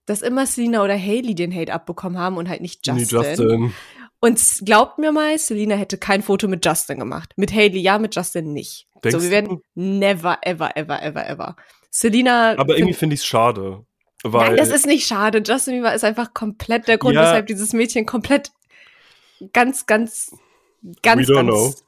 dass 0.06 0.22
immer 0.22 0.46
Selena 0.46 0.82
oder 0.82 0.98
Haley 0.98 1.34
den 1.34 1.54
Hate 1.54 1.72
abbekommen 1.72 2.18
haben 2.18 2.38
und 2.38 2.48
halt 2.48 2.62
nicht 2.62 2.86
Justin. 2.86 3.20
Nee, 3.20 3.28
Justin. 3.28 3.74
Und 4.20 4.40
glaubt 4.64 4.98
mir 4.98 5.12
mal, 5.12 5.38
Selina 5.38 5.76
hätte 5.76 5.96
kein 5.96 6.22
Foto 6.22 6.48
mit 6.48 6.64
Justin 6.64 6.98
gemacht. 6.98 7.34
Mit 7.36 7.52
Haley 7.52 7.78
ja, 7.78 7.98
mit 7.98 8.16
Justin 8.16 8.52
nicht. 8.52 8.88
Denkst 9.04 9.16
so, 9.16 9.22
wir 9.22 9.30
werden 9.30 9.60
never, 9.74 10.38
ever, 10.42 10.76
ever, 10.76 11.02
ever, 11.02 11.28
ever. 11.28 11.56
Selina. 11.90 12.58
Aber 12.58 12.76
irgendwie 12.76 12.94
finde 12.94 13.14
ich 13.14 13.20
es 13.20 13.26
schade. 13.26 13.84
Weil 14.24 14.48
Nein, 14.48 14.56
das 14.56 14.70
ist 14.70 14.86
nicht 14.86 15.06
schade. 15.06 15.42
Justin 15.46 15.74
Bieber 15.74 15.94
ist 15.94 16.04
einfach 16.04 16.34
komplett 16.34 16.88
der 16.88 16.98
Grund, 16.98 17.14
Ja. 17.14 17.22
weshalb 17.22 17.46
dieses 17.46 17.72
Mädchen 17.72 18.04
komplett 18.04 18.50
ganz, 19.52 19.86
ganz, 19.86 20.32
ganz, 21.02 21.26
ganz. 21.28 21.84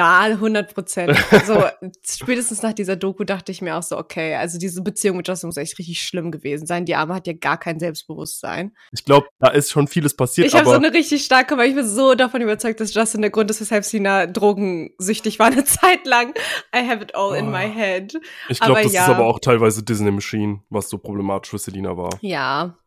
Ja, 0.00 0.20
100 0.20 0.72
Prozent. 0.74 1.14
So, 1.44 1.62
spätestens 2.02 2.62
nach 2.62 2.72
dieser 2.72 2.96
Doku 2.96 3.24
dachte 3.24 3.52
ich 3.52 3.60
mir 3.60 3.76
auch 3.76 3.82
so, 3.82 3.98
okay, 3.98 4.34
also 4.34 4.58
diese 4.58 4.82
Beziehung 4.82 5.18
mit 5.18 5.28
Justin 5.28 5.48
muss 5.48 5.58
echt 5.58 5.78
richtig 5.78 6.02
schlimm 6.02 6.30
gewesen 6.30 6.66
sein. 6.66 6.86
Die 6.86 6.94
Arme 6.94 7.12
hat 7.14 7.26
ja 7.26 7.34
gar 7.34 7.58
kein 7.58 7.78
Selbstbewusstsein. 7.78 8.72
ich 8.92 9.04
glaube, 9.04 9.26
da 9.40 9.48
ist 9.48 9.70
schon 9.70 9.88
vieles 9.88 10.16
passiert, 10.16 10.46
Ich 10.46 10.54
habe 10.54 10.64
so 10.64 10.72
eine 10.72 10.92
richtig 10.94 11.22
starke, 11.24 11.58
weil 11.58 11.68
ich 11.68 11.74
bin 11.74 11.86
so 11.86 12.14
davon 12.14 12.40
überzeugt, 12.40 12.80
dass 12.80 12.94
Justin 12.94 13.20
der 13.20 13.30
Grund 13.30 13.50
ist, 13.50 13.60
weshalb 13.60 13.84
Sina 13.84 14.26
drogensüchtig 14.26 15.38
war 15.38 15.48
eine 15.48 15.64
Zeit 15.66 16.06
lang. 16.06 16.32
I 16.74 16.78
have 16.88 17.02
it 17.02 17.14
all 17.14 17.36
in 17.36 17.48
Oh. 17.48 17.50
my 17.50 17.68
head. 17.70 18.18
ich 18.48 18.58
glaube, 18.58 18.82
das 18.82 18.92
ja. 18.94 19.02
ist 19.04 19.10
aber 19.10 19.26
auch 19.26 19.38
teilweise 19.38 19.82
Disney 19.82 20.10
Machine, 20.10 20.60
was 20.70 20.88
so 20.88 20.96
problematisch 20.96 21.50
für 21.50 21.58
Selina 21.58 21.96
war. 21.96 22.10
Ja. 22.22 22.78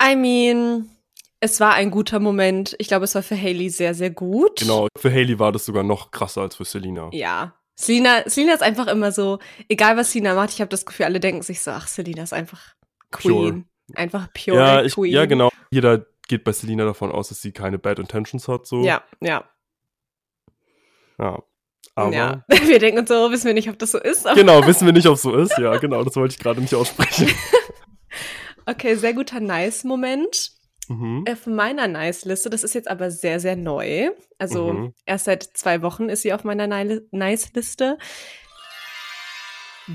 I 0.00 0.16
mean, 0.16 0.88
es 1.42 1.58
war 1.58 1.74
ein 1.74 1.90
guter 1.90 2.20
Moment. 2.20 2.76
Ich 2.78 2.86
glaube, 2.86 3.04
es 3.04 3.16
war 3.16 3.22
für 3.22 3.36
Haley 3.36 3.68
sehr, 3.68 3.94
sehr 3.94 4.10
gut. 4.10 4.60
Genau, 4.60 4.86
für 4.96 5.10
Haley 5.10 5.40
war 5.40 5.50
das 5.50 5.66
sogar 5.66 5.82
noch 5.82 6.12
krasser 6.12 6.42
als 6.42 6.54
für 6.54 6.64
Selina. 6.64 7.10
Ja. 7.12 7.56
Selina, 7.74 8.22
Selina 8.26 8.54
ist 8.54 8.62
einfach 8.62 8.86
immer 8.86 9.10
so, 9.10 9.40
egal 9.68 9.96
was 9.96 10.12
Selina 10.12 10.36
macht, 10.36 10.50
ich 10.50 10.60
habe 10.60 10.68
das 10.68 10.86
Gefühl, 10.86 11.06
alle 11.06 11.18
denken 11.18 11.42
sich 11.42 11.60
so, 11.60 11.72
ach, 11.72 11.88
Selina 11.88 12.22
ist 12.22 12.32
einfach 12.32 12.76
Queen. 13.10 13.66
Einfach 13.94 14.28
pure 14.32 14.56
ja, 14.56 14.82
ich, 14.84 14.94
Queen. 14.94 15.12
ja, 15.12 15.26
genau. 15.26 15.50
Jeder 15.72 16.06
geht 16.28 16.44
bei 16.44 16.52
Selina 16.52 16.84
davon 16.84 17.10
aus, 17.10 17.30
dass 17.30 17.42
sie 17.42 17.50
keine 17.50 17.76
Bad 17.78 17.98
Intentions 17.98 18.46
hat, 18.46 18.68
so. 18.68 18.84
Ja, 18.84 19.02
ja. 19.20 19.42
ja. 21.18 21.42
Aber, 21.96 22.14
ja. 22.14 22.44
Wir 22.66 22.78
denken 22.78 23.00
uns 23.00 23.08
so, 23.08 23.32
wissen 23.32 23.46
wir 23.46 23.54
nicht, 23.54 23.68
ob 23.68 23.80
das 23.80 23.90
so 23.90 23.98
ist. 23.98 24.28
aber- 24.28 24.36
genau, 24.36 24.64
wissen 24.64 24.86
wir 24.86 24.92
nicht, 24.92 25.08
ob 25.08 25.16
es 25.16 25.22
so 25.22 25.34
ist. 25.34 25.58
Ja, 25.58 25.76
genau, 25.78 26.04
das 26.04 26.14
wollte 26.14 26.34
ich 26.34 26.38
gerade 26.38 26.60
nicht 26.60 26.74
aussprechen. 26.74 27.28
Okay, 28.64 28.94
sehr 28.94 29.12
guter 29.12 29.40
Nice-Moment. 29.40 30.52
Mhm. 30.98 31.24
Auf 31.30 31.46
meiner 31.46 31.88
Nice-Liste, 31.88 32.50
das 32.50 32.64
ist 32.64 32.74
jetzt 32.74 32.88
aber 32.88 33.10
sehr, 33.10 33.40
sehr 33.40 33.56
neu. 33.56 34.10
Also 34.38 34.72
Mhm. 34.72 34.94
erst 35.06 35.24
seit 35.26 35.42
zwei 35.42 35.82
Wochen 35.82 36.08
ist 36.08 36.22
sie 36.22 36.32
auf 36.32 36.44
meiner 36.44 36.66
Ni- 36.66 37.00
Nice-Liste. 37.10 37.98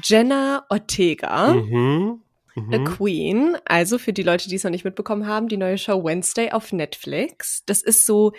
Jenna 0.03 0.65
Ortega. 0.69 1.53
Mhm. 1.53 2.21
A 2.55 2.59
Mhm. 2.59 2.85
Queen, 2.85 3.57
also 3.65 3.99
für 3.99 4.13
die 4.13 4.23
Leute, 4.23 4.49
die 4.49 4.55
es 4.55 4.63
noch 4.63 4.71
nicht 4.71 4.83
mitbekommen 4.83 5.27
haben, 5.27 5.47
die 5.47 5.57
neue 5.57 5.77
Show 5.77 6.03
Wednesday 6.03 6.51
auf 6.51 6.71
Netflix. 6.73 7.63
Das 7.67 7.83
ist 7.83 8.05
so 8.07 8.33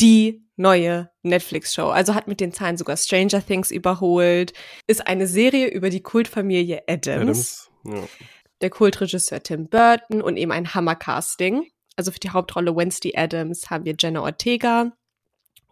die 0.00 0.44
neue 0.56 1.10
Netflix-Show. 1.22 1.86
Also 1.88 2.14
hat 2.14 2.26
mit 2.26 2.40
den 2.40 2.52
Zahlen 2.52 2.76
sogar 2.76 2.96
Stranger 2.96 3.44
Things 3.46 3.70
überholt. 3.70 4.52
Ist 4.88 5.06
eine 5.06 5.26
Serie 5.28 5.68
über 5.68 5.90
die 5.90 6.02
Kultfamilie 6.02 6.82
Adams. 6.88 7.70
Adams. 7.84 8.00
Ja. 8.02 8.08
Der 8.62 8.70
Kultregisseur 8.70 9.42
Tim 9.42 9.68
Burton 9.68 10.22
und 10.22 10.36
eben 10.38 10.50
ein 10.50 10.74
Hammer-Casting. 10.74 11.66
Also 11.96 12.10
für 12.12 12.18
die 12.20 12.30
Hauptrolle 12.30 12.76
Wednesday 12.76 13.12
Adams 13.16 13.70
haben 13.70 13.84
wir 13.84 13.94
Jenna 13.98 14.20
Ortega. 14.22 14.92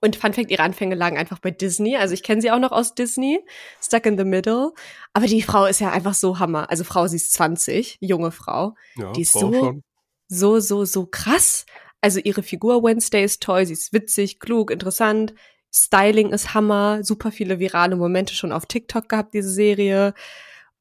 Und 0.00 0.16
Fun 0.16 0.34
Fact, 0.34 0.50
ihre 0.50 0.62
Anfänge 0.62 0.94
lagen 0.96 1.16
einfach 1.16 1.38
bei 1.38 1.50
Disney. 1.50 1.96
Also 1.96 2.12
ich 2.12 2.22
kenne 2.22 2.42
sie 2.42 2.50
auch 2.50 2.58
noch 2.58 2.72
aus 2.72 2.94
Disney, 2.94 3.40
Stuck 3.82 4.04
in 4.06 4.18
the 4.18 4.24
Middle. 4.24 4.72
Aber 5.14 5.26
die 5.26 5.40
Frau 5.42 5.64
ist 5.64 5.80
ja 5.80 5.90
einfach 5.92 6.12
so 6.14 6.38
Hammer. 6.38 6.68
Also 6.70 6.84
Frau, 6.84 7.06
sie 7.06 7.16
ist 7.16 7.32
20, 7.32 7.98
junge 8.00 8.30
Frau. 8.30 8.74
Ja, 8.96 9.12
Die 9.12 9.22
ist 9.22 9.32
Frau 9.32 9.40
so- 9.40 9.52
schon. 9.54 9.82
So, 10.28 10.58
so, 10.60 10.84
so 10.84 11.06
krass. 11.06 11.64
Also 12.00 12.20
ihre 12.20 12.42
Figur 12.42 12.82
Wednesday 12.82 13.24
ist 13.24 13.42
toll, 13.42 13.64
sie 13.66 13.72
ist 13.74 13.92
witzig, 13.94 14.40
klug, 14.40 14.70
interessant. 14.70 15.34
Styling 15.72 16.32
ist 16.32 16.52
Hammer. 16.54 17.02
Super 17.02 17.30
viele 17.32 17.58
virale 17.58 17.96
Momente 17.96 18.34
schon 18.34 18.52
auf 18.52 18.66
TikTok 18.66 19.08
gehabt, 19.08 19.32
diese 19.34 19.50
Serie. 19.50 20.12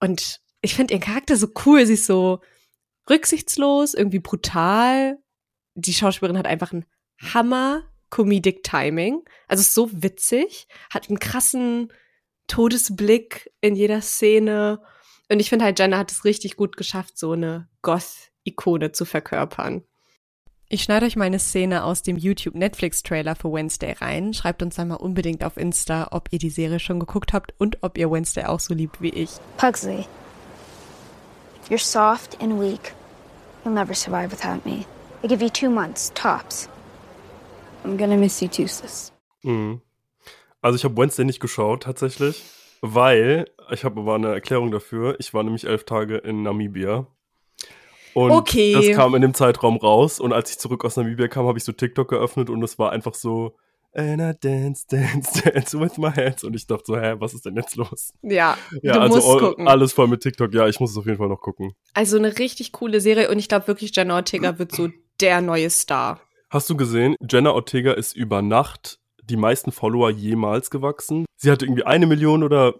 Und 0.01 0.41
ich 0.61 0.75
finde 0.75 0.93
ihren 0.93 1.01
Charakter 1.03 1.35
so 1.37 1.47
cool. 1.65 1.85
Sie 1.85 1.93
ist 1.93 2.05
so 2.07 2.39
rücksichtslos, 3.09 3.93
irgendwie 3.93 4.19
brutal. 4.19 5.17
Die 5.75 5.93
Schauspielerin 5.93 6.37
hat 6.37 6.47
einfach 6.47 6.71
ein 6.71 6.85
Hammer 7.33 7.83
Comedic 8.09 8.63
Timing. 8.63 9.23
Also 9.47 9.61
ist 9.61 9.73
so 9.73 9.89
witzig, 9.91 10.67
hat 10.91 11.09
einen 11.09 11.19
krassen 11.19 11.91
Todesblick 12.47 13.51
in 13.61 13.75
jeder 13.75 14.01
Szene. 14.01 14.81
Und 15.29 15.39
ich 15.39 15.49
finde 15.49 15.65
halt, 15.65 15.79
Jenna 15.79 15.97
hat 15.97 16.11
es 16.11 16.25
richtig 16.25 16.55
gut 16.55 16.77
geschafft, 16.77 17.17
so 17.17 17.31
eine 17.31 17.69
Goth-Ikone 17.81 18.91
zu 18.91 19.05
verkörpern. 19.05 19.83
Ich 20.69 20.83
schneide 20.83 21.05
euch 21.05 21.15
meine 21.15 21.39
Szene 21.39 21.83
aus 21.83 22.01
dem 22.01 22.17
YouTube-Netflix-Trailer 22.17 23.35
für 23.35 23.51
Wednesday 23.51 23.93
rein. 23.93 24.33
Schreibt 24.33 24.63
uns 24.63 24.79
einmal 24.79 24.97
unbedingt 24.97 25.43
auf 25.43 25.57
Insta, 25.57 26.07
ob 26.11 26.29
ihr 26.31 26.39
die 26.39 26.49
Serie 26.49 26.79
schon 26.79 26.99
geguckt 26.99 27.33
habt 27.33 27.53
und 27.59 27.81
ob 27.81 27.97
ihr 27.97 28.11
Wednesday 28.11 28.45
auch 28.45 28.59
so 28.59 28.73
liebt 28.73 29.01
wie 29.01 29.09
ich. 29.09 29.31
Pugsley, 29.57 30.05
you're 31.69 31.77
soft 31.77 32.41
and 32.41 32.59
weak. 32.59 32.93
You'll 33.63 33.73
never 33.73 33.93
survive 33.93 34.31
without 34.31 34.65
me. 34.65 34.85
I 35.23 35.27
give 35.27 35.41
you 35.43 35.49
two 35.49 35.69
months, 35.69 36.11
tops. 36.13 36.69
I'm 37.85 37.97
gonna 37.97 38.17
miss 38.17 38.41
you 38.41 38.47
too, 38.47 38.67
sis. 38.67 39.11
Mhm. 39.43 39.81
Also 40.61 40.75
ich 40.77 40.83
habe 40.85 40.95
Wednesday 40.97 41.25
nicht 41.25 41.39
geschaut 41.39 41.83
tatsächlich, 41.83 42.43
weil 42.81 43.45
ich 43.71 43.83
habe 43.83 43.99
aber 44.01 44.15
eine 44.15 44.33
Erklärung 44.33 44.71
dafür. 44.71 45.15
Ich 45.19 45.33
war 45.33 45.43
nämlich 45.43 45.65
elf 45.67 45.83
Tage 45.85 46.17
in 46.17 46.43
Namibia. 46.43 47.07
Und 48.13 48.31
Okay. 48.31 48.73
das 48.73 48.95
kam 48.95 49.15
in 49.15 49.21
dem 49.21 49.33
Zeitraum 49.33 49.77
raus. 49.77 50.19
Und 50.19 50.33
als 50.33 50.51
ich 50.51 50.59
zurück 50.59 50.85
aus 50.85 50.95
Namibia 50.95 51.27
kam, 51.27 51.47
habe 51.47 51.57
ich 51.57 51.63
so 51.63 51.71
TikTok 51.71 52.09
geöffnet 52.09 52.49
und 52.49 52.63
es 52.63 52.77
war 52.77 52.91
einfach 52.91 53.15
so, 53.15 53.55
and 53.95 54.21
I 54.21 54.33
dance, 54.39 54.85
dance, 54.87 55.41
dance 55.51 55.77
with 55.79 55.97
my 55.97 56.11
hands. 56.11 56.43
Und 56.43 56.55
ich 56.55 56.67
dachte 56.67 56.83
so, 56.85 56.97
hä, 56.97 57.15
was 57.17 57.33
ist 57.33 57.45
denn 57.45 57.55
jetzt 57.55 57.75
los? 57.75 58.13
Ja, 58.21 58.55
Ja, 58.83 58.93
du 58.93 59.01
also 59.01 59.15
musst 59.15 59.27
all- 59.27 59.39
gucken. 59.39 59.67
alles 59.67 59.93
voll 59.93 60.07
mit 60.07 60.21
TikTok. 60.21 60.53
Ja, 60.53 60.67
ich 60.67 60.79
muss 60.79 60.91
es 60.91 60.97
auf 60.97 61.05
jeden 61.07 61.17
Fall 61.17 61.27
noch 61.27 61.41
gucken. 61.41 61.73
Also 61.93 62.17
eine 62.17 62.37
richtig 62.37 62.71
coole 62.71 63.01
Serie 63.01 63.29
und 63.29 63.39
ich 63.39 63.49
glaube 63.49 63.67
wirklich, 63.67 63.95
Jenna 63.95 64.15
Ortega 64.15 64.59
wird 64.59 64.71
so 64.73 64.89
der 65.23 65.41
neue 65.41 65.69
Star. 65.69 66.19
Hast 66.49 66.69
du 66.69 66.75
gesehen, 66.77 67.15
Jenna 67.27 67.51
Ortega 67.51 67.93
ist 67.93 68.15
über 68.15 68.41
Nacht 68.41 68.99
die 69.23 69.37
meisten 69.37 69.71
Follower 69.71 70.09
jemals 70.11 70.69
gewachsen. 70.69 71.25
Sie 71.37 71.49
hatte 71.49 71.65
irgendwie 71.65 71.85
eine 71.85 72.05
Million 72.07 72.43
oder 72.43 72.75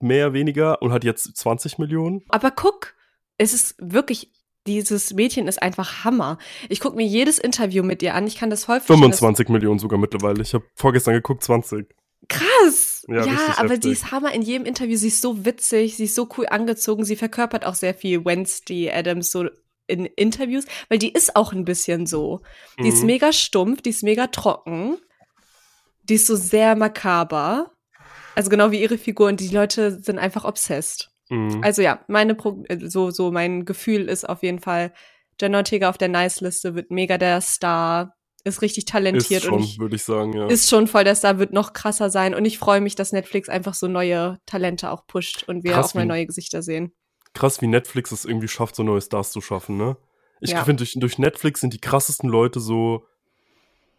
mehr, 0.00 0.34
weniger 0.34 0.82
und 0.82 0.92
hat 0.92 1.02
jetzt 1.02 1.34
20 1.36 1.78
Millionen. 1.78 2.22
Aber 2.28 2.50
guck, 2.50 2.94
es 3.38 3.54
ist 3.54 3.74
wirklich, 3.78 4.30
dieses 4.66 5.14
Mädchen 5.14 5.48
ist 5.48 5.62
einfach 5.62 6.04
Hammer. 6.04 6.36
Ich 6.68 6.80
gucke 6.80 6.96
mir 6.96 7.06
jedes 7.06 7.38
Interview 7.38 7.82
mit 7.82 8.02
ihr 8.02 8.14
an. 8.14 8.26
Ich 8.26 8.36
kann 8.36 8.50
das 8.50 8.68
häufig. 8.68 8.86
25 8.86 9.48
Millionen 9.48 9.78
sogar 9.78 9.98
mittlerweile. 9.98 10.42
Ich 10.42 10.52
habe 10.52 10.64
vorgestern 10.74 11.14
geguckt, 11.14 11.42
20. 11.42 11.86
Krass! 12.28 13.04
Ja, 13.08 13.24
Ja, 13.24 13.32
aber 13.56 13.70
heftig. 13.70 13.80
die 13.80 13.90
ist 13.92 14.12
Hammer 14.12 14.32
in 14.34 14.42
jedem 14.42 14.66
Interview. 14.66 14.96
Sie 14.98 15.08
ist 15.08 15.22
so 15.22 15.44
witzig, 15.46 15.96
sie 15.96 16.04
ist 16.04 16.14
so 16.14 16.28
cool 16.36 16.46
angezogen. 16.48 17.04
Sie 17.04 17.16
verkörpert 17.16 17.64
auch 17.64 17.74
sehr 17.74 17.94
viel 17.94 18.24
Wednesday 18.26 18.90
Adams 18.92 19.30
so 19.30 19.46
in 19.88 20.06
Interviews, 20.06 20.64
weil 20.88 20.98
die 20.98 21.12
ist 21.12 21.34
auch 21.36 21.52
ein 21.52 21.64
bisschen 21.64 22.06
so. 22.06 22.40
Die 22.82 22.88
ist 22.88 23.00
Mhm. 23.00 23.06
mega 23.06 23.32
stumpf, 23.32 23.82
die 23.82 23.90
ist 23.90 24.02
mega 24.02 24.26
trocken. 24.28 24.98
Die 26.04 26.14
ist 26.14 26.26
so 26.26 26.36
sehr 26.36 26.76
makaber. 26.76 27.72
Also 28.34 28.50
genau 28.50 28.70
wie 28.70 28.80
ihre 28.80 28.98
Figur 28.98 29.28
und 29.28 29.40
die 29.40 29.48
Leute 29.48 29.98
sind 30.00 30.18
einfach 30.18 30.44
obsessed. 30.44 31.10
Mhm. 31.28 31.60
Also 31.62 31.82
ja, 31.82 32.00
meine 32.08 32.34
Pro 32.34 32.62
äh, 32.68 32.78
so 32.88 33.10
so 33.10 33.30
mein 33.32 33.64
Gefühl 33.64 34.08
ist 34.08 34.28
auf 34.28 34.42
jeden 34.42 34.60
Fall 34.60 34.92
Jenna 35.40 35.58
Ortega 35.58 35.88
auf 35.90 35.98
der 35.98 36.08
Nice 36.08 36.40
Liste 36.40 36.74
wird 36.74 36.90
mega 36.90 37.18
der 37.18 37.40
Star, 37.40 38.14
ist 38.44 38.62
richtig 38.62 38.84
ist 38.84 38.88
talentiert 38.88 39.42
schon, 39.44 39.54
und 39.54 39.62
ich, 39.64 39.78
würde 39.78 39.94
ich 39.96 40.02
sagen, 40.04 40.32
ja. 40.32 40.46
ist 40.46 40.68
schon 40.70 40.86
voll 40.86 41.04
der 41.04 41.14
Star, 41.14 41.38
wird 41.38 41.52
noch 41.52 41.72
krasser 41.74 42.10
sein 42.10 42.34
und 42.34 42.44
ich 42.44 42.58
freue 42.58 42.80
mich, 42.80 42.94
dass 42.94 43.12
Netflix 43.12 43.48
einfach 43.48 43.74
so 43.74 43.86
neue 43.88 44.38
Talente 44.46 44.90
auch 44.90 45.06
pusht 45.06 45.44
und 45.46 45.62
wir 45.64 45.72
Krass, 45.72 45.90
auch 45.90 45.94
mal 45.94 46.04
wie- 46.04 46.08
neue 46.08 46.26
Gesichter 46.26 46.62
sehen. 46.62 46.92
Krass, 47.38 47.60
wie 47.62 47.66
Netflix 47.68 48.10
es 48.10 48.24
irgendwie 48.24 48.48
schafft, 48.48 48.74
so 48.74 48.82
neue 48.82 49.00
Stars 49.00 49.30
zu 49.30 49.40
schaffen, 49.40 49.76
ne? 49.76 49.96
Ich 50.40 50.50
Ja. 50.50 50.64
finde, 50.64 50.78
durch, 50.84 50.94
durch 50.98 51.18
Netflix 51.18 51.60
sind 51.60 51.72
die 51.72 51.80
krassesten 51.80 52.28
Leute 52.28 52.58
so 52.60 53.06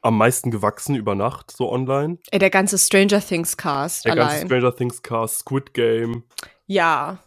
am 0.02 0.18
meisten 0.18 0.52
gewachsen 0.52 0.96
über 0.96 1.16
Nacht, 1.16 1.52
so 1.52 1.70
online. 1.72 2.18
Ey, 2.32 2.40
der 2.40 2.50
ganze 2.50 2.78
Stranger 2.78 3.20
Things 3.22 3.58
Cast 3.58 4.06
Der 4.06 4.16
ganze 4.16 4.36
allein. 4.36 4.46
Stranger 4.48 4.76
Things 4.76 5.02
Cast, 5.02 5.40
Squid 5.40 5.74
Game. 5.74 6.24
ja, 6.68 7.20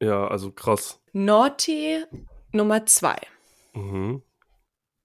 Ja, 0.00 0.26
also 0.28 0.50
krass. 0.52 1.00
Naughty 1.12 2.04
Nummer 2.52 2.84
zwei. 2.86 3.16
Mhm. 3.74 4.22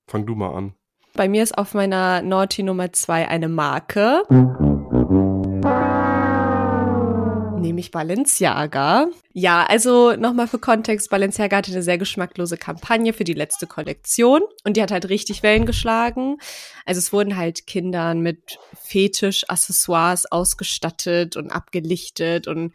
Fang 0.07 0.25
du 0.25 0.35
mal 0.35 0.53
an. 0.55 0.75
Bei 1.13 1.27
mir 1.29 1.43
ist 1.43 1.57
auf 1.57 1.73
meiner 1.73 2.21
Naughty 2.21 2.63
Nummer 2.63 2.91
zwei 2.93 3.27
eine 3.27 3.49
Marke. 3.49 4.23
Nämlich 7.61 7.91
Balenciaga. 7.91 9.07
Ja, 9.33 9.63
also 9.63 10.13
nochmal 10.15 10.47
für 10.47 10.57
Kontext, 10.57 11.09
Balenciaga 11.09 11.57
hatte 11.57 11.71
eine 11.71 11.83
sehr 11.83 11.97
geschmacklose 11.97 12.57
Kampagne 12.57 13.13
für 13.13 13.23
die 13.23 13.33
letzte 13.33 13.67
Kollektion 13.67 14.41
und 14.63 14.77
die 14.77 14.81
hat 14.81 14.91
halt 14.91 15.09
richtig 15.09 15.43
Wellen 15.43 15.65
geschlagen. 15.65 16.37
Also 16.85 16.99
es 16.99 17.13
wurden 17.13 17.37
halt 17.37 17.67
Kindern 17.67 18.21
mit 18.21 18.57
Fetisch-Accessoires 18.73 20.31
ausgestattet 20.31 21.37
und 21.37 21.51
abgelichtet 21.51 22.47
und 22.47 22.73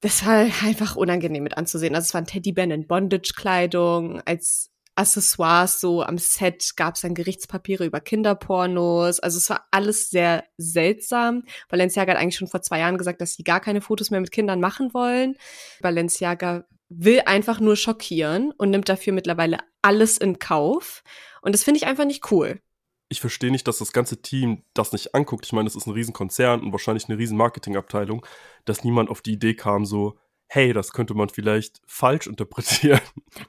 das 0.00 0.26
war 0.26 0.46
einfach 0.64 0.96
unangenehm 0.96 1.44
mit 1.44 1.56
anzusehen. 1.56 1.94
Also 1.94 2.06
es 2.06 2.14
waren 2.14 2.26
Teddybären 2.26 2.72
in 2.72 2.86
Bondage-Kleidung, 2.86 4.20
als 4.26 4.73
Accessoires 4.96 5.80
so 5.80 6.02
am 6.02 6.18
Set 6.18 6.76
gab 6.76 6.94
es 6.94 7.02
dann 7.02 7.14
Gerichtspapiere 7.14 7.84
über 7.84 8.00
Kinderpornos. 8.00 9.20
Also 9.20 9.38
es 9.38 9.50
war 9.50 9.66
alles 9.70 10.10
sehr 10.10 10.44
seltsam. 10.56 11.44
Balenciaga 11.68 12.12
hat 12.12 12.20
eigentlich 12.20 12.36
schon 12.36 12.48
vor 12.48 12.62
zwei 12.62 12.78
Jahren 12.78 12.98
gesagt, 12.98 13.20
dass 13.20 13.34
sie 13.34 13.44
gar 13.44 13.60
keine 13.60 13.80
Fotos 13.80 14.10
mehr 14.10 14.20
mit 14.20 14.30
Kindern 14.30 14.60
machen 14.60 14.94
wollen. 14.94 15.36
Balenciaga 15.80 16.64
will 16.88 17.22
einfach 17.26 17.60
nur 17.60 17.76
schockieren 17.76 18.52
und 18.56 18.70
nimmt 18.70 18.88
dafür 18.88 19.12
mittlerweile 19.12 19.58
alles 19.82 20.18
in 20.18 20.38
Kauf. 20.38 21.02
Und 21.42 21.54
das 21.54 21.64
finde 21.64 21.78
ich 21.78 21.86
einfach 21.86 22.04
nicht 22.04 22.30
cool. 22.30 22.60
Ich 23.08 23.20
verstehe 23.20 23.50
nicht, 23.50 23.68
dass 23.68 23.78
das 23.78 23.92
ganze 23.92 24.22
Team 24.22 24.64
das 24.72 24.92
nicht 24.92 25.14
anguckt. 25.14 25.44
Ich 25.46 25.52
meine, 25.52 25.66
das 25.66 25.76
ist 25.76 25.86
ein 25.86 25.92
Riesenkonzern 25.92 26.60
und 26.60 26.72
wahrscheinlich 26.72 27.08
eine 27.08 27.18
riesen 27.18 27.36
Marketingabteilung, 27.36 28.26
dass 28.64 28.82
niemand 28.82 29.10
auf 29.10 29.22
die 29.22 29.32
Idee 29.32 29.54
kam, 29.54 29.84
so, 29.84 30.18
hey, 30.48 30.72
das 30.72 30.92
könnte 30.92 31.14
man 31.14 31.28
vielleicht 31.28 31.80
falsch 31.86 32.26
interpretieren. 32.26 33.00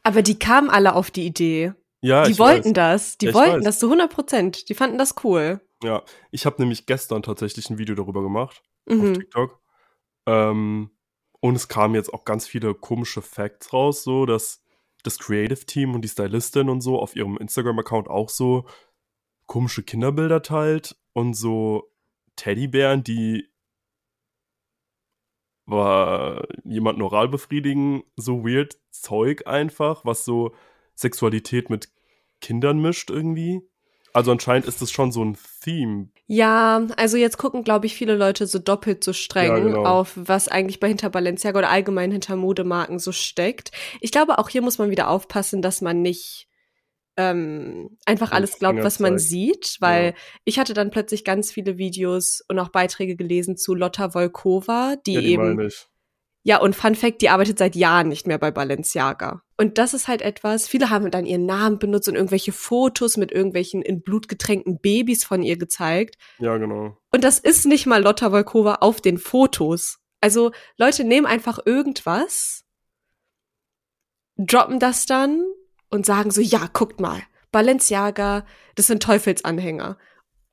Aber 0.04 0.22
die 0.22 0.40
kamen 0.40 0.70
alle 0.70 0.96
auf 0.96 1.12
die 1.12 1.26
Idee. 1.26 1.74
Ja, 2.02 2.24
die 2.26 2.32
ich 2.34 2.40
wollten 2.40 2.70
weiß. 2.70 2.74
das. 2.74 3.18
Die 3.18 3.28
Ja, 3.28 3.34
wollten 3.34 3.58
weiß. 3.58 3.64
das 3.64 3.80
zu 3.80 3.88
100 3.88 4.12
Prozent. 4.14 4.70
Die 4.70 4.74
fanden 4.76 4.98
das 4.98 5.16
cool. 5.24 5.62
Ja, 5.84 6.04
ich 6.32 6.46
habe 6.46 6.62
nämlich 6.62 6.86
gestern 6.86 7.24
tatsächlich 7.24 7.70
ein 7.70 7.78
Video 7.78 7.96
darüber 7.96 8.22
gemacht 8.22 8.62
auf 8.90 8.96
Mhm. 8.96 9.14
TikTok. 9.16 9.60
Ähm, 10.28 10.92
und 11.42 11.56
es 11.56 11.68
kamen 11.68 11.96
jetzt 11.96 12.14
auch 12.14 12.26
ganz 12.26 12.48
viele 12.48 12.74
komische 12.74 13.22
Facts 13.22 13.72
raus, 13.74 14.04
so 14.04 14.26
dass 14.26 14.62
das 15.04 15.20
Creative 15.20 15.66
Team 15.66 15.94
und 15.94 16.02
die 16.02 16.08
Stylistin 16.10 16.70
und 16.70 16.82
so 16.82 17.00
auf 17.00 17.16
ihrem 17.16 17.38
Instagram-Account 17.38 18.08
auch 18.08 18.30
so 18.30 18.66
komische 19.46 19.84
Kinderbilder 19.84 20.42
teilt 20.42 20.96
und 21.14 21.36
so 21.36 21.92
Teddybären, 22.36 23.04
die 23.04 23.48
war 25.66 26.48
jemanden 26.64 27.02
oral 27.02 27.28
befriedigen, 27.28 28.04
so 28.16 28.46
weird 28.46 28.78
Zeug 28.92 29.48
einfach, 29.48 30.06
was 30.06 30.26
so 30.26 30.54
Sexualität 30.96 31.70
mit 31.70 31.90
Kindern 32.42 32.80
mischt 32.80 33.10
irgendwie. 33.10 33.62
Also 34.14 34.32
anscheinend 34.32 34.66
ist 34.68 34.82
das 34.82 34.92
schon 34.92 35.12
so 35.12 35.24
ein 35.24 35.38
Theme. 35.62 36.08
Ja, 36.28 36.88
also 36.96 37.18
jetzt 37.18 37.38
gucken, 37.38 37.64
glaube 37.64 37.86
ich, 37.86 37.96
viele 37.96 38.16
Leute 38.16 38.48
so 38.48 38.60
doppelt 38.60 39.04
so 39.04 39.12
streng 39.12 39.48
Ja, 39.48 39.60
genau. 39.60 39.84
auf, 39.84 40.14
was 40.16 40.48
eigentlich 40.48 40.80
bei 40.80 40.88
hinter 40.88 41.10
Balenciaga 41.10 41.60
oder 41.60 41.70
allgemein 41.70 42.12
hinter 42.12 42.36
Modemarken 42.36 42.98
so 42.98 43.12
steckt. 43.12 43.72
Ich 44.00 44.12
glaube, 44.12 44.40
auch 44.40 44.50
hier 44.50 44.62
muss 44.62 44.78
man 44.78 44.90
wieder 44.90 45.10
aufpassen, 45.10 45.62
dass 45.62 45.82
man 45.82 46.02
nicht 46.02 46.48
ähm, 47.18 47.98
einfach 48.06 48.32
alles 48.32 48.60
glaubt, 48.60 48.84
was 48.84 49.00
man 49.00 49.18
sieht, 49.18 49.78
weil 49.80 50.08
Ja. 50.08 50.14
ich 50.44 50.60
hatte 50.60 50.74
dann 50.74 50.92
plötzlich 50.92 51.24
ganz 51.24 51.52
viele 51.52 51.78
Videos 51.78 52.44
und 52.48 52.60
auch 52.60 52.70
Beiträge 52.70 53.16
gelesen 53.16 53.56
zu 53.58 53.74
Lotta 53.74 54.14
Volkova, 54.14 54.96
die, 55.06 55.14
ja, 55.14 55.22
die 55.22 55.28
eben. 55.32 55.70
Ja, 56.48 56.60
und 56.62 56.76
Fun 56.76 56.94
Fact, 56.94 57.22
die 57.22 57.30
arbeitet 57.30 57.58
seit 57.58 57.76
Jahren 57.76 58.08
nicht 58.08 58.28
mehr 58.28 58.38
bei 58.38 58.52
Balenciaga. 58.52 59.42
Und 59.58 59.80
das 59.80 59.96
ist 59.96 60.08
halt 60.08 60.22
etwas, 60.22 60.68
viele 60.68 60.92
haben 60.92 61.10
dann 61.10 61.26
ihren 61.26 61.48
Namen 61.48 61.80
benutzt 61.80 62.08
und 62.08 62.14
irgendwelche 62.14 62.52
Fotos 62.52 63.18
mit 63.18 63.32
irgendwelchen 63.32 63.82
in 63.82 64.04
Blut 64.04 64.28
getränkten 64.28 64.80
Babys 64.80 65.24
von 65.24 65.42
ihr 65.42 65.58
gezeigt. 65.58 66.18
Ja, 66.38 66.58
genau. 66.58 66.98
Und 67.12 67.24
das 67.24 67.40
ist 67.40 67.66
nicht 67.66 67.88
mal 67.88 68.04
Lotta 68.04 68.32
Volkova 68.32 68.76
auf 68.82 69.02
den 69.02 69.18
Fotos. 69.18 69.98
Also 70.22 70.52
Leute 70.78 71.04
nehmen 71.04 71.26
einfach 71.26 71.58
irgendwas, 71.66 72.64
droppen 74.38 74.80
das 74.80 75.06
dann 75.06 75.44
und 75.96 76.06
sagen 76.06 76.30
so, 76.32 76.42
ja, 76.42 76.70
guckt 76.74 77.00
mal, 77.00 77.22
Balenciaga, 77.52 78.46
das 78.76 78.88
sind 78.88 79.02
Teufelsanhänger. 79.02 79.98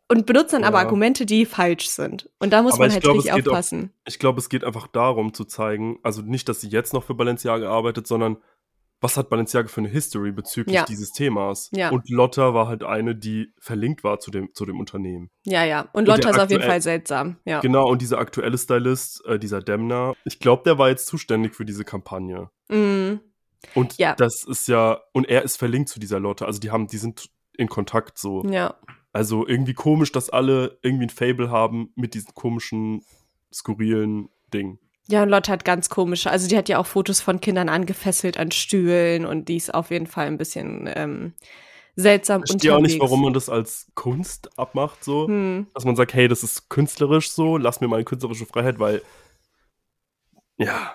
Und 0.09 0.27
benutzen 0.27 0.57
dann 0.57 0.65
aber 0.65 0.79
Ja. 0.81 0.85
Argumente, 0.85 1.25
die 1.27 1.47
falsch 1.47 1.89
sind. 1.89 2.29
Und 2.39 2.53
da 2.53 2.63
muss 2.63 2.75
Aber 2.75 2.85
man 2.85 2.93
halt 2.93 3.03
glaube, 3.03 3.19
richtig 3.19 3.35
geht 3.35 3.47
auch- 3.49 3.53
aufpassen. 3.53 3.93
Ich 4.07 4.19
glaube, 4.19 4.41
es 4.41 4.49
geht 4.49 4.63
einfach 4.65 4.87
darum 4.87 5.33
zu 5.33 5.45
zeigen, 5.45 5.99
also 6.03 6.21
nicht, 6.23 6.49
dass 6.49 6.61
sie 6.61 6.69
jetzt 6.69 6.93
noch 6.93 7.03
für 7.05 7.15
Balenciaga 7.15 7.71
arbeitet, 7.71 8.07
sondern 8.07 8.37
was 9.01 9.17
hat 9.17 9.31
Balenciaga 9.31 9.69
für 9.69 9.81
eine 9.81 9.89
History 9.89 10.31
bezüglich 10.31 10.77
Ja. 10.77 10.85
dieses 10.85 11.11
Themas? 11.13 11.71
Ja. 11.73 11.91
Und 11.91 12.09
Lotta 12.11 12.53
war 12.55 12.69
halt 12.69 12.85
eine, 12.85 13.17
die 13.17 13.53
verlinkt 13.59 14.05
war 14.05 14.21
zu 14.21 14.31
dem, 14.31 14.51
zu 14.55 14.65
dem 14.67 14.79
Unternehmen. 14.79 15.29
Ja, 15.45 15.65
ja. 15.65 15.81
Und 15.93 16.03
Und 16.03 16.07
Lotta 16.09 16.21
der 16.21 16.31
ist 16.33 16.39
auf 16.39 16.51
jeden 16.51 16.63
Fall 16.63 16.83
seltsam. 16.83 17.39
Ja. 17.45 17.61
Genau, 17.61 17.89
und 17.89 18.01
dieser 18.03 18.19
aktuelle 18.19 18.59
Stylist, 18.59 19.25
äh, 19.27 19.39
dieser 19.41 19.61
Demner, 19.61 20.15
ich 20.25 20.39
glaube, 20.39 20.63
der 20.65 20.79
war 20.79 20.89
jetzt 20.91 21.07
zuständig 21.07 21.55
für 21.57 21.65
diese 21.65 21.85
Kampagne. 21.85 22.51
Mm, 22.69 23.15
Und 23.75 23.99
Ja. 23.99 24.15
das 24.15 24.45
ist 24.45 24.69
ja, 24.69 25.01
und 25.13 25.29
er 25.29 25.43
ist 25.43 25.57
verlinkt 25.57 25.89
zu 25.89 26.01
dieser 26.01 26.21
Lotte. 26.21 26.47
Also 26.47 26.61
die 26.61 26.71
haben, 26.71 26.87
die 26.87 26.99
sind 26.99 27.31
in 27.57 27.69
Kontakt 27.69 28.19
so. 28.19 28.45
ja. 28.45 28.75
Also 29.15 29.47
irgendwie 29.47 29.75
komisch, 29.75 30.11
dass 30.11 30.31
alle 30.31 30.79
irgendwie 30.81 31.05
ein 31.05 31.11
Fable 31.11 31.51
haben 31.51 31.93
mit 31.97 32.15
diesem 32.15 32.33
komischen, 32.35 33.05
skurrilen 33.53 34.31
Ding. 34.55 34.79
Ja, 35.07 35.23
und 35.23 35.29
Lotte 35.29 35.53
hat 35.53 35.67
ganz 35.67 35.91
komische, 35.91 36.31
also 36.31 36.49
die 36.49 36.57
hat 36.57 36.71
ja 36.71 36.79
auch 36.79 36.87
Fotos 36.87 37.21
von 37.21 37.39
Kindern 37.41 37.69
angefesselt 37.69 38.39
an 38.39 38.53
Stühlen 38.53 39.27
und 39.27 39.49
die 39.51 39.57
ist 39.57 39.75
auf 39.75 39.91
jeden 39.91 40.07
Fall 40.07 40.29
ein 40.29 40.39
bisschen 40.39 40.89
ähm, 40.95 41.35
seltsam 41.95 42.43
Ich 42.45 42.53
verstehe 42.53 42.75
auch 42.75 42.81
nicht, 42.81 43.01
warum 43.01 43.21
man 43.21 43.35
das 43.35 43.51
als 43.51 43.89
Kunst 43.95 44.59
abmacht, 44.59 45.05
so. 45.05 45.27
Hm. 45.27 45.67
Dass 45.75 45.85
man 45.85 45.97
sagt, 45.97 46.15
hey, 46.15 46.27
das 46.29 46.43
ist 46.43 46.71
künstlerisch 46.71 47.33
so, 47.33 47.59
lass 47.59 47.83
mir 47.83 47.89
meine 47.89 48.05
künstlerische 48.05 48.47
Freiheit, 48.47 48.79
weil, 48.79 49.03
ja, 50.57 50.95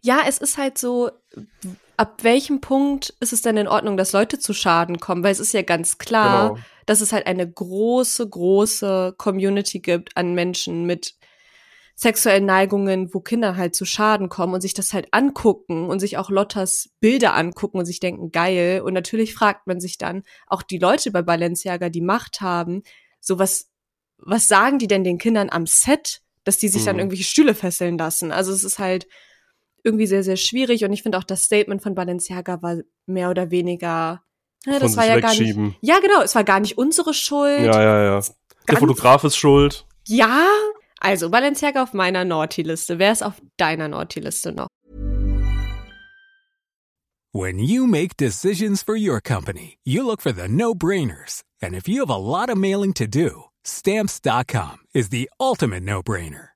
Ja, 0.00 0.20
es 0.26 0.38
ist 0.38 0.58
halt 0.58 0.78
so, 0.78 1.10
ab 1.96 2.22
welchem 2.22 2.60
Punkt 2.60 3.14
ist 3.20 3.32
es 3.32 3.42
denn 3.42 3.56
in 3.56 3.68
Ordnung, 3.68 3.96
dass 3.96 4.12
Leute 4.12 4.38
zu 4.38 4.52
Schaden 4.52 5.00
kommen? 5.00 5.22
Weil 5.22 5.32
es 5.32 5.40
ist 5.40 5.52
ja 5.52 5.62
ganz 5.62 5.98
klar, 5.98 6.50
genau. 6.50 6.60
dass 6.86 7.00
es 7.00 7.12
halt 7.12 7.26
eine 7.26 7.50
große, 7.50 8.28
große 8.28 9.14
Community 9.16 9.80
gibt 9.80 10.16
an 10.16 10.34
Menschen 10.34 10.84
mit 10.84 11.14
sexuellen 11.98 12.44
Neigungen, 12.44 13.14
wo 13.14 13.20
Kinder 13.20 13.56
halt 13.56 13.74
zu 13.74 13.86
Schaden 13.86 14.28
kommen 14.28 14.52
und 14.52 14.60
sich 14.60 14.74
das 14.74 14.92
halt 14.92 15.08
angucken 15.12 15.88
und 15.88 15.98
sich 15.98 16.18
auch 16.18 16.28
Lottas 16.28 16.90
Bilder 17.00 17.34
angucken 17.34 17.78
und 17.78 17.86
sich 17.86 18.00
denken, 18.00 18.30
geil. 18.32 18.82
Und 18.82 18.92
natürlich 18.92 19.34
fragt 19.34 19.66
man 19.66 19.80
sich 19.80 19.96
dann, 19.96 20.22
auch 20.46 20.62
die 20.62 20.78
Leute 20.78 21.10
bei 21.10 21.22
Balenciaga, 21.22 21.88
die 21.88 22.02
Macht 22.02 22.42
haben, 22.42 22.82
so 23.20 23.38
was, 23.38 23.70
was 24.18 24.46
sagen 24.46 24.78
die 24.78 24.88
denn 24.88 25.04
den 25.04 25.16
Kindern 25.16 25.48
am 25.48 25.66
Set, 25.66 26.20
dass 26.44 26.58
die 26.58 26.68
sich 26.68 26.84
dann 26.84 26.96
Mhm. 26.96 27.00
irgendwelche 27.00 27.24
Stühle 27.24 27.54
fesseln 27.54 27.96
lassen? 27.96 28.30
Also 28.30 28.52
es 28.52 28.62
ist 28.62 28.78
halt 28.78 29.06
irgendwie 29.86 30.06
sehr, 30.06 30.22
sehr 30.24 30.36
schwierig 30.36 30.84
und 30.84 30.92
ich 30.92 31.02
finde 31.02 31.16
auch 31.16 31.24
das 31.24 31.44
Statement 31.44 31.80
von 31.82 31.94
Balenciaga 31.94 32.60
war 32.60 32.78
mehr 33.06 33.30
oder 33.30 33.50
weniger, 33.50 34.22
ja, 34.66 34.72
Von 34.72 34.80
das 34.80 34.90
sich 34.90 34.98
war 34.98 35.06
ja 35.06 35.20
gar 35.20 35.34
nicht, 35.34 35.56
ja 35.80 35.98
genau, 36.00 36.22
es 36.22 36.34
war 36.34 36.44
gar 36.44 36.60
nicht 36.60 36.76
unsere 36.76 37.14
Schuld. 37.14 37.60
Ja, 37.64 37.80
ja, 37.82 38.02
ja. 38.02 38.20
Der 38.20 38.24
Ganz- 38.66 38.80
Fotograf 38.80 39.22
ist 39.24 39.36
schuld. 39.36 39.86
Ja, 40.08 40.44
also 41.00 41.30
Balenciaga 41.30 41.82
auf 41.82 41.92
meiner 41.92 42.24
Naughty-Liste. 42.24 42.98
Wer 42.98 43.12
ist 43.12 43.22
auf 43.22 43.34
deiner 43.56 43.86
Naughty-Liste 43.88 44.52
noch? 44.52 44.66
When 47.32 47.58
you 47.58 47.86
make 47.86 48.16
decisions 48.16 48.82
for 48.82 48.96
your 48.96 49.20
company, 49.20 49.78
you 49.84 50.02
look 50.02 50.22
for 50.22 50.32
the 50.32 50.48
no 50.48 50.74
brainers. 50.74 51.42
And 51.62 51.74
if 51.74 51.86
you 51.86 52.00
have 52.00 52.10
a 52.10 52.16
lot 52.16 52.48
of 52.50 52.56
mailing 52.56 52.94
to 52.94 53.06
do, 53.06 53.44
stamps.com 53.62 54.78
is 54.94 55.10
the 55.10 55.28
ultimate 55.38 55.82
no 55.82 56.02
brainer. 56.02 56.55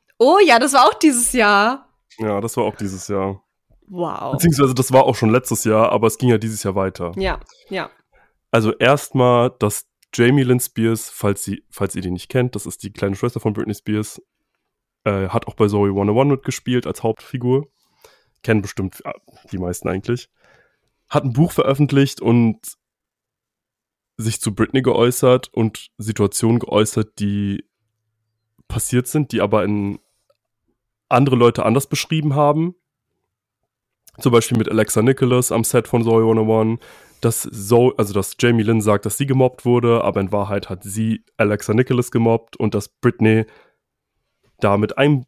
Oh 0.23 0.37
ja, 0.37 0.59
das 0.59 0.73
war 0.73 0.85
auch 0.85 0.93
dieses 0.93 1.33
Jahr. 1.33 1.89
Ja, 2.19 2.41
das 2.41 2.55
war 2.55 2.65
auch 2.65 2.75
dieses 2.75 3.07
Jahr. 3.07 3.43
Wow. 3.87 4.33
Beziehungsweise 4.33 4.75
das 4.75 4.91
war 4.91 5.05
auch 5.05 5.15
schon 5.15 5.31
letztes 5.31 5.63
Jahr, 5.63 5.91
aber 5.91 6.05
es 6.05 6.19
ging 6.19 6.29
ja 6.29 6.37
dieses 6.37 6.61
Jahr 6.61 6.75
weiter. 6.75 7.11
Ja, 7.15 7.39
ja. 7.69 7.89
Also 8.51 8.71
erstmal, 8.77 9.49
dass 9.57 9.87
Jamie 10.13 10.43
Lynn 10.43 10.59
Spears, 10.59 11.09
falls, 11.09 11.43
sie, 11.43 11.65
falls 11.71 11.95
ihr 11.95 12.03
die 12.03 12.11
nicht 12.11 12.29
kennt, 12.29 12.55
das 12.55 12.67
ist 12.67 12.83
die 12.83 12.93
kleine 12.93 13.15
Schwester 13.15 13.39
von 13.39 13.53
Britney 13.53 13.73
Spears, 13.73 14.21
äh, 15.05 15.29
hat 15.29 15.47
auch 15.47 15.55
bei 15.55 15.67
Zoe 15.67 15.89
101 15.89 16.29
mitgespielt 16.29 16.85
als 16.85 17.01
Hauptfigur. 17.01 17.71
Kennen 18.43 18.61
bestimmt 18.61 19.03
äh, 19.03 19.13
die 19.51 19.57
meisten 19.57 19.89
eigentlich. 19.89 20.29
Hat 21.09 21.23
ein 21.23 21.33
Buch 21.33 21.51
veröffentlicht 21.51 22.21
und 22.21 22.59
sich 24.17 24.39
zu 24.39 24.53
Britney 24.53 24.83
geäußert 24.83 25.51
und 25.51 25.87
Situationen 25.97 26.59
geäußert, 26.59 27.17
die 27.17 27.65
passiert 28.67 29.07
sind, 29.07 29.31
die 29.31 29.41
aber 29.41 29.63
in 29.63 29.97
andere 31.11 31.35
Leute 31.35 31.65
anders 31.65 31.87
beschrieben 31.87 32.35
haben. 32.35 32.75
Zum 34.19 34.31
Beispiel 34.31 34.57
mit 34.57 34.69
Alexa 34.69 35.01
Nicholas 35.01 35.51
am 35.51 35.63
Set 35.63 35.87
von 35.87 36.03
Zoe 36.03 36.21
101 36.21 36.79
dass 37.21 37.43
so, 37.43 37.95
also 37.97 38.13
dass 38.13 38.35
Jamie 38.39 38.63
Lynn 38.63 38.81
sagt, 38.81 39.05
dass 39.05 39.17
sie 39.17 39.27
gemobbt 39.27 39.63
wurde, 39.63 40.03
aber 40.03 40.19
in 40.19 40.31
Wahrheit 40.31 40.69
hat 40.69 40.83
sie 40.83 41.23
Alexa 41.37 41.73
Nicholas 41.73 42.11
gemobbt 42.11 42.57
und 42.57 42.73
dass 42.73 42.89
Britney 42.89 43.45
damit 44.59 44.97
ein, 44.97 45.25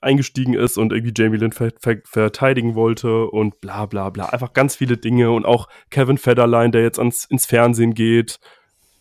eingestiegen 0.00 0.54
ist 0.54 0.78
und 0.78 0.92
irgendwie 0.92 1.12
Jamie 1.16 1.36
Lynn 1.36 1.52
ver 1.52 1.72
ver 1.78 1.98
verteidigen 2.04 2.74
wollte 2.74 3.26
und 3.26 3.60
bla 3.60 3.86
bla 3.86 4.10
bla. 4.10 4.26
Einfach 4.26 4.54
ganz 4.54 4.76
viele 4.76 4.96
Dinge 4.96 5.30
und 5.30 5.44
auch 5.44 5.68
Kevin 5.90 6.18
Federline, 6.18 6.70
der 6.70 6.82
jetzt 6.82 6.98
ans, 6.98 7.26
ins 7.26 7.46
Fernsehen 7.46 7.94
geht, 7.94 8.38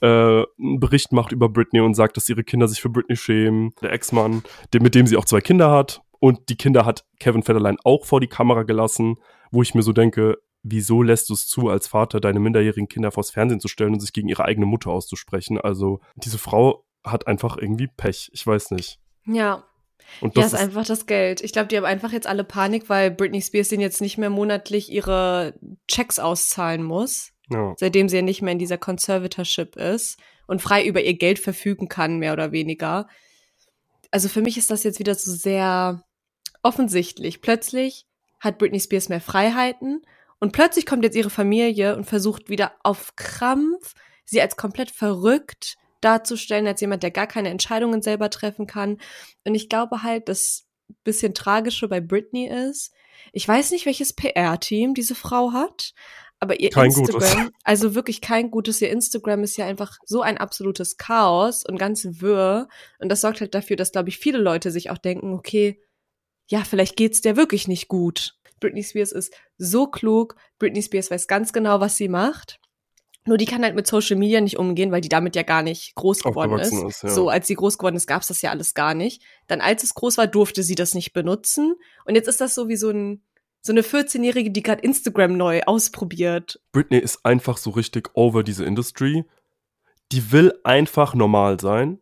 äh, 0.03 0.43
einen 0.59 0.79
Bericht 0.81 1.13
macht 1.13 1.31
über 1.31 1.47
Britney 1.47 1.79
und 1.79 1.93
sagt, 1.93 2.17
dass 2.17 2.27
ihre 2.27 2.43
Kinder 2.43 2.67
sich 2.67 2.81
für 2.81 2.89
Britney 2.89 3.15
schämen. 3.15 3.73
Der 3.81 3.93
Ex-Mann, 3.93 4.43
mit 4.73 4.95
dem 4.95 5.07
sie 5.07 5.15
auch 5.15 5.23
zwei 5.23 5.39
Kinder 5.39 5.71
hat. 5.71 6.01
Und 6.19 6.49
die 6.49 6.57
Kinder 6.57 6.85
hat 6.85 7.05
Kevin 7.19 7.43
Federline 7.43 7.77
auch 7.85 8.05
vor 8.05 8.19
die 8.19 8.27
Kamera 8.27 8.63
gelassen, 8.63 9.15
wo 9.51 9.61
ich 9.61 9.75
mir 9.75 9.81
so 9.81 9.93
denke, 9.93 10.39
wieso 10.61 11.01
lässt 11.01 11.29
du 11.29 11.33
es 11.33 11.47
zu, 11.47 11.69
als 11.69 11.87
Vater 11.87 12.19
deine 12.19 12.41
minderjährigen 12.41 12.89
Kinder 12.89 13.11
vors 13.11 13.31
Fernsehen 13.31 13.61
zu 13.61 13.67
stellen 13.69 13.93
und 13.93 14.01
sich 14.01 14.13
gegen 14.13 14.27
ihre 14.27 14.43
eigene 14.45 14.65
Mutter 14.65 14.91
auszusprechen? 14.91 15.57
Also, 15.57 16.01
diese 16.15 16.37
Frau 16.37 16.85
hat 17.05 17.27
einfach 17.27 17.57
irgendwie 17.57 17.87
Pech. 17.87 18.29
Ich 18.33 18.45
weiß 18.45 18.71
nicht. 18.71 18.99
Ja. 19.25 19.63
Und 20.19 20.35
Ja, 20.35 20.43
das 20.43 20.53
ist 20.53 20.59
einfach 20.59 20.85
das 20.85 21.05
Geld. 21.05 21.41
Ich 21.41 21.53
glaube, 21.53 21.67
die 21.67 21.77
haben 21.77 21.85
einfach 21.85 22.11
jetzt 22.11 22.27
alle 22.27 22.43
Panik, 22.43 22.89
weil 22.89 23.09
Britney 23.09 23.41
Spears 23.41 23.69
denen 23.69 23.81
jetzt 23.81 24.01
nicht 24.01 24.17
mehr 24.17 24.29
monatlich 24.29 24.91
ihre 24.91 25.53
Checks 25.87 26.19
auszahlen 26.19 26.83
muss, 26.83 27.32
ja. 27.49 27.73
seitdem 27.77 28.09
sie 28.09 28.17
ja 28.17 28.21
nicht 28.21 28.41
mehr 28.41 28.53
in 28.53 28.59
dieser 28.59 28.77
Conservatorship 28.77 29.75
ist 29.75 30.17
und 30.47 30.61
frei 30.61 30.85
über 30.85 31.01
ihr 31.01 31.15
Geld 31.15 31.39
verfügen 31.39 31.87
kann, 31.87 32.19
mehr 32.19 32.33
oder 32.33 32.51
weniger. 32.51 33.07
Also 34.11 34.29
für 34.29 34.41
mich 34.41 34.57
ist 34.57 34.71
das 34.71 34.83
jetzt 34.83 34.99
wieder 34.99 35.15
so 35.15 35.31
sehr 35.31 36.03
offensichtlich. 36.61 37.41
Plötzlich 37.41 38.05
hat 38.39 38.57
Britney 38.57 38.79
Spears 38.79 39.09
mehr 39.09 39.21
Freiheiten 39.21 40.01
und 40.39 40.51
plötzlich 40.51 40.85
kommt 40.85 41.03
jetzt 41.03 41.15
ihre 41.15 41.29
Familie 41.29 41.95
und 41.95 42.05
versucht 42.05 42.49
wieder 42.49 42.73
auf 42.83 43.15
Krampf, 43.15 43.93
sie 44.25 44.41
als 44.41 44.55
komplett 44.57 44.91
verrückt 44.91 45.75
darzustellen, 46.01 46.67
als 46.67 46.81
jemand, 46.81 47.03
der 47.03 47.11
gar 47.11 47.27
keine 47.27 47.49
Entscheidungen 47.49 48.01
selber 48.01 48.29
treffen 48.29 48.67
kann. 48.67 48.99
Und 49.45 49.55
ich 49.55 49.69
glaube 49.69 50.03
halt, 50.03 50.27
dass 50.27 50.65
bisschen 51.03 51.33
Tragische 51.33 51.87
bei 51.87 52.01
Britney 52.01 52.47
ist, 52.47 52.93
ich 53.31 53.47
weiß 53.47 53.71
nicht, 53.71 53.85
welches 53.85 54.13
PR-Team 54.13 54.93
diese 54.93 55.15
Frau 55.15 55.53
hat, 55.53 55.93
aber 56.43 56.59
ihr 56.59 56.69
Kein 56.69 56.87
Instagram, 56.87 57.13
gutes. 57.13 57.35
also 57.63 57.95
wirklich 57.95 58.19
kein 58.19 58.51
gutes, 58.51 58.81
ihr 58.81 58.89
Instagram 58.89 59.43
ist 59.43 59.57
ja 59.57 59.65
einfach 59.65 59.97
so 60.05 60.21
ein 60.21 60.37
absolutes 60.37 60.97
Chaos 60.97 61.63
und 61.65 61.79
ganz 61.79 62.05
wirr. 62.05 62.67
Und 62.99 63.09
das 63.09 63.21
sorgt 63.21 63.39
halt 63.39 63.55
dafür, 63.55 63.77
dass, 63.77 63.93
glaube 63.93 64.09
ich, 64.09 64.17
viele 64.17 64.37
Leute 64.37 64.69
sich 64.69 64.89
auch 64.89 64.97
denken, 64.97 65.33
okay, 65.33 65.81
ja, 66.47 66.63
vielleicht 66.65 66.97
geht's 66.97 67.21
der 67.21 67.37
wirklich 67.37 67.69
nicht 67.69 67.87
gut. 67.87 68.35
Britney 68.59 68.83
Spears 68.83 69.13
ist 69.13 69.33
so 69.57 69.87
klug, 69.87 70.35
Britney 70.59 70.83
Spears 70.83 71.09
weiß 71.09 71.27
ganz 71.27 71.53
genau, 71.53 71.79
was 71.79 71.95
sie 71.95 72.09
macht. 72.09 72.59
Nur 73.25 73.37
die 73.37 73.45
kann 73.45 73.63
halt 73.63 73.75
mit 73.75 73.87
Social 73.87 74.17
Media 74.17 74.41
nicht 74.41 74.59
umgehen, 74.59 74.91
weil 74.91 74.99
die 74.99 75.07
damit 75.07 75.37
ja 75.37 75.43
gar 75.43 75.63
nicht 75.63 75.95
groß 75.95 76.23
geworden 76.23 76.59
ist. 76.59 76.73
Ist, 76.73 77.03
ja. 77.03 77.09
So, 77.09 77.29
als 77.29 77.47
sie 77.47 77.55
groß 77.55 77.77
geworden 77.77 77.95
ist, 77.95 78.05
gab's 78.05 78.27
das 78.27 78.41
ja 78.41 78.49
alles 78.49 78.73
gar 78.73 78.93
nicht. 78.93 79.23
Dann, 79.47 79.61
als 79.61 79.83
es 79.83 79.93
groß 79.93 80.17
war, 80.17 80.27
durfte 80.27 80.61
sie 80.61 80.75
das 80.75 80.93
nicht 80.93 81.13
benutzen. 81.13 81.75
Und 82.03 82.15
jetzt 82.15 82.27
ist 82.27 82.41
das 82.41 82.53
so 82.53 82.67
wie 82.67 82.75
so 82.75 82.89
ein 82.89 83.23
so 83.65 83.71
eine 83.71 83.81
14-Jährige, 83.81 84.51
die 84.51 84.61
gerade 84.61 84.81
Instagram 84.81 85.37
neu 85.37 85.61
ausprobiert. 85.63 86.59
Britney 86.73 86.99
ist 86.99 87.25
einfach 87.25 87.57
so 87.57 87.69
richtig 87.71 88.09
over 88.13 88.43
diese 88.43 88.65
Industry. 88.65 89.23
Die 90.11 90.31
will 90.33 90.53
einfach 90.65 91.15
normal 91.15 91.59
sein. 91.59 91.99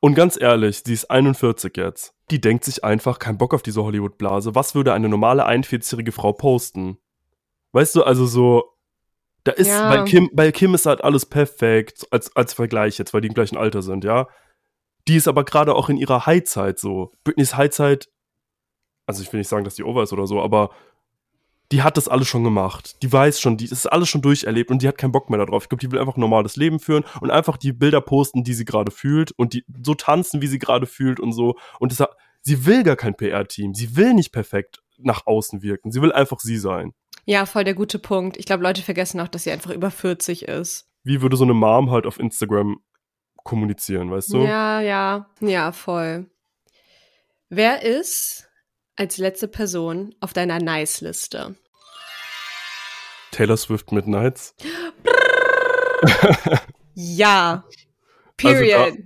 Und 0.00 0.14
ganz 0.14 0.40
ehrlich, 0.40 0.82
sie 0.84 0.94
ist 0.94 1.10
41 1.10 1.76
jetzt. 1.76 2.14
Die 2.30 2.40
denkt 2.40 2.64
sich 2.64 2.84
einfach, 2.84 3.18
kein 3.18 3.38
Bock 3.38 3.54
auf 3.54 3.62
diese 3.62 3.82
Hollywood-Blase. 3.84 4.54
Was 4.54 4.74
würde 4.74 4.92
eine 4.94 5.08
normale 5.08 5.46
41-jährige 5.46 6.12
Frau 6.12 6.32
posten? 6.32 6.98
Weißt 7.72 7.94
du, 7.94 8.02
also 8.02 8.26
so, 8.26 8.64
da 9.44 9.52
ist, 9.52 9.68
Ja. 9.68 9.88
bei 9.90 10.04
Kim, 10.04 10.30
bei 10.32 10.52
Kim 10.52 10.74
ist 10.74 10.86
halt 10.86 11.04
alles 11.04 11.26
perfekt, 11.26 12.06
als, 12.10 12.34
als 12.34 12.54
Vergleich 12.54 12.98
jetzt, 12.98 13.12
weil 13.12 13.20
die 13.20 13.28
im 13.28 13.34
gleichen 13.34 13.58
Alter 13.58 13.82
sind, 13.82 14.04
ja. 14.04 14.26
Die 15.06 15.16
ist 15.16 15.28
aber 15.28 15.44
gerade 15.44 15.74
auch 15.74 15.88
in 15.90 15.96
ihrer 15.98 16.26
Highzeit 16.26 16.78
so. 16.78 17.12
Britneys 17.24 17.56
Highzeit, 17.56 18.08
also 19.08 19.22
ich 19.22 19.32
will 19.32 19.38
nicht 19.38 19.48
sagen, 19.48 19.64
dass 19.64 19.74
die 19.74 19.84
over 19.84 20.02
ist 20.02 20.12
oder 20.12 20.26
so, 20.26 20.40
aber 20.42 20.70
die 21.72 21.82
hat 21.82 21.96
das 21.96 22.08
alles 22.08 22.28
schon 22.28 22.44
gemacht. 22.44 23.02
Die 23.02 23.12
weiß 23.12 23.40
schon, 23.40 23.56
die 23.56 23.64
ist 23.64 23.86
alles 23.86 24.08
schon 24.08 24.22
durcherlebt 24.22 24.70
und 24.70 24.82
die 24.82 24.88
hat 24.88 24.98
keinen 24.98 25.12
Bock 25.12 25.30
mehr 25.30 25.38
darauf. 25.38 25.64
Ich 25.64 25.68
glaube, 25.68 25.80
die 25.80 25.90
will 25.90 25.98
einfach 25.98 26.16
ein 26.16 26.20
normales 26.20 26.56
Leben 26.56 26.78
führen 26.78 27.04
und 27.20 27.30
einfach 27.30 27.56
die 27.56 27.72
Bilder 27.72 28.00
posten, 28.00 28.44
die 28.44 28.54
sie 28.54 28.64
gerade 28.64 28.90
fühlt 28.90 29.32
und 29.32 29.54
die 29.54 29.64
so 29.82 29.94
tanzen, 29.94 30.42
wie 30.42 30.46
sie 30.46 30.58
gerade 30.58 30.86
fühlt 30.86 31.20
und 31.20 31.32
so. 31.32 31.56
Und 31.78 31.98
das, 31.98 32.06
sie 32.42 32.66
will 32.66 32.82
gar 32.82 32.96
kein 32.96 33.14
PR-Team. 33.14 33.74
Sie 33.74 33.96
will 33.96 34.14
nicht 34.14 34.30
perfekt 34.30 34.82
nach 34.98 35.26
außen 35.26 35.62
wirken. 35.62 35.90
Sie 35.90 36.02
will 36.02 36.12
einfach 36.12 36.40
sie 36.40 36.58
sein. 36.58 36.92
Ja, 37.24 37.44
voll 37.46 37.64
der 37.64 37.74
gute 37.74 37.98
Punkt. 37.98 38.36
Ich 38.36 38.46
glaube, 38.46 38.62
Leute 38.62 38.82
vergessen 38.82 39.20
auch, 39.20 39.28
dass 39.28 39.44
sie 39.44 39.50
einfach 39.50 39.70
über 39.70 39.90
40 39.90 40.48
ist. 40.48 40.90
Wie 41.04 41.22
würde 41.22 41.36
so 41.36 41.44
eine 41.44 41.54
Mom 41.54 41.90
halt 41.90 42.06
auf 42.06 42.18
Instagram 42.18 42.80
kommunizieren, 43.42 44.10
weißt 44.10 44.32
du? 44.32 44.44
Ja, 44.44 44.80
ja, 44.80 45.28
ja, 45.40 45.72
voll. 45.72 46.26
Wer 47.50 47.82
ist 47.82 48.47
als 48.98 49.18
letzte 49.18 49.48
Person 49.48 50.14
auf 50.20 50.32
deiner 50.32 50.58
Nice-Liste? 50.58 51.54
Taylor 53.30 53.56
Swift 53.56 53.92
Midnights. 53.92 54.54
Ja. 57.00 57.64
Also 57.64 57.78
Period. 58.36 58.98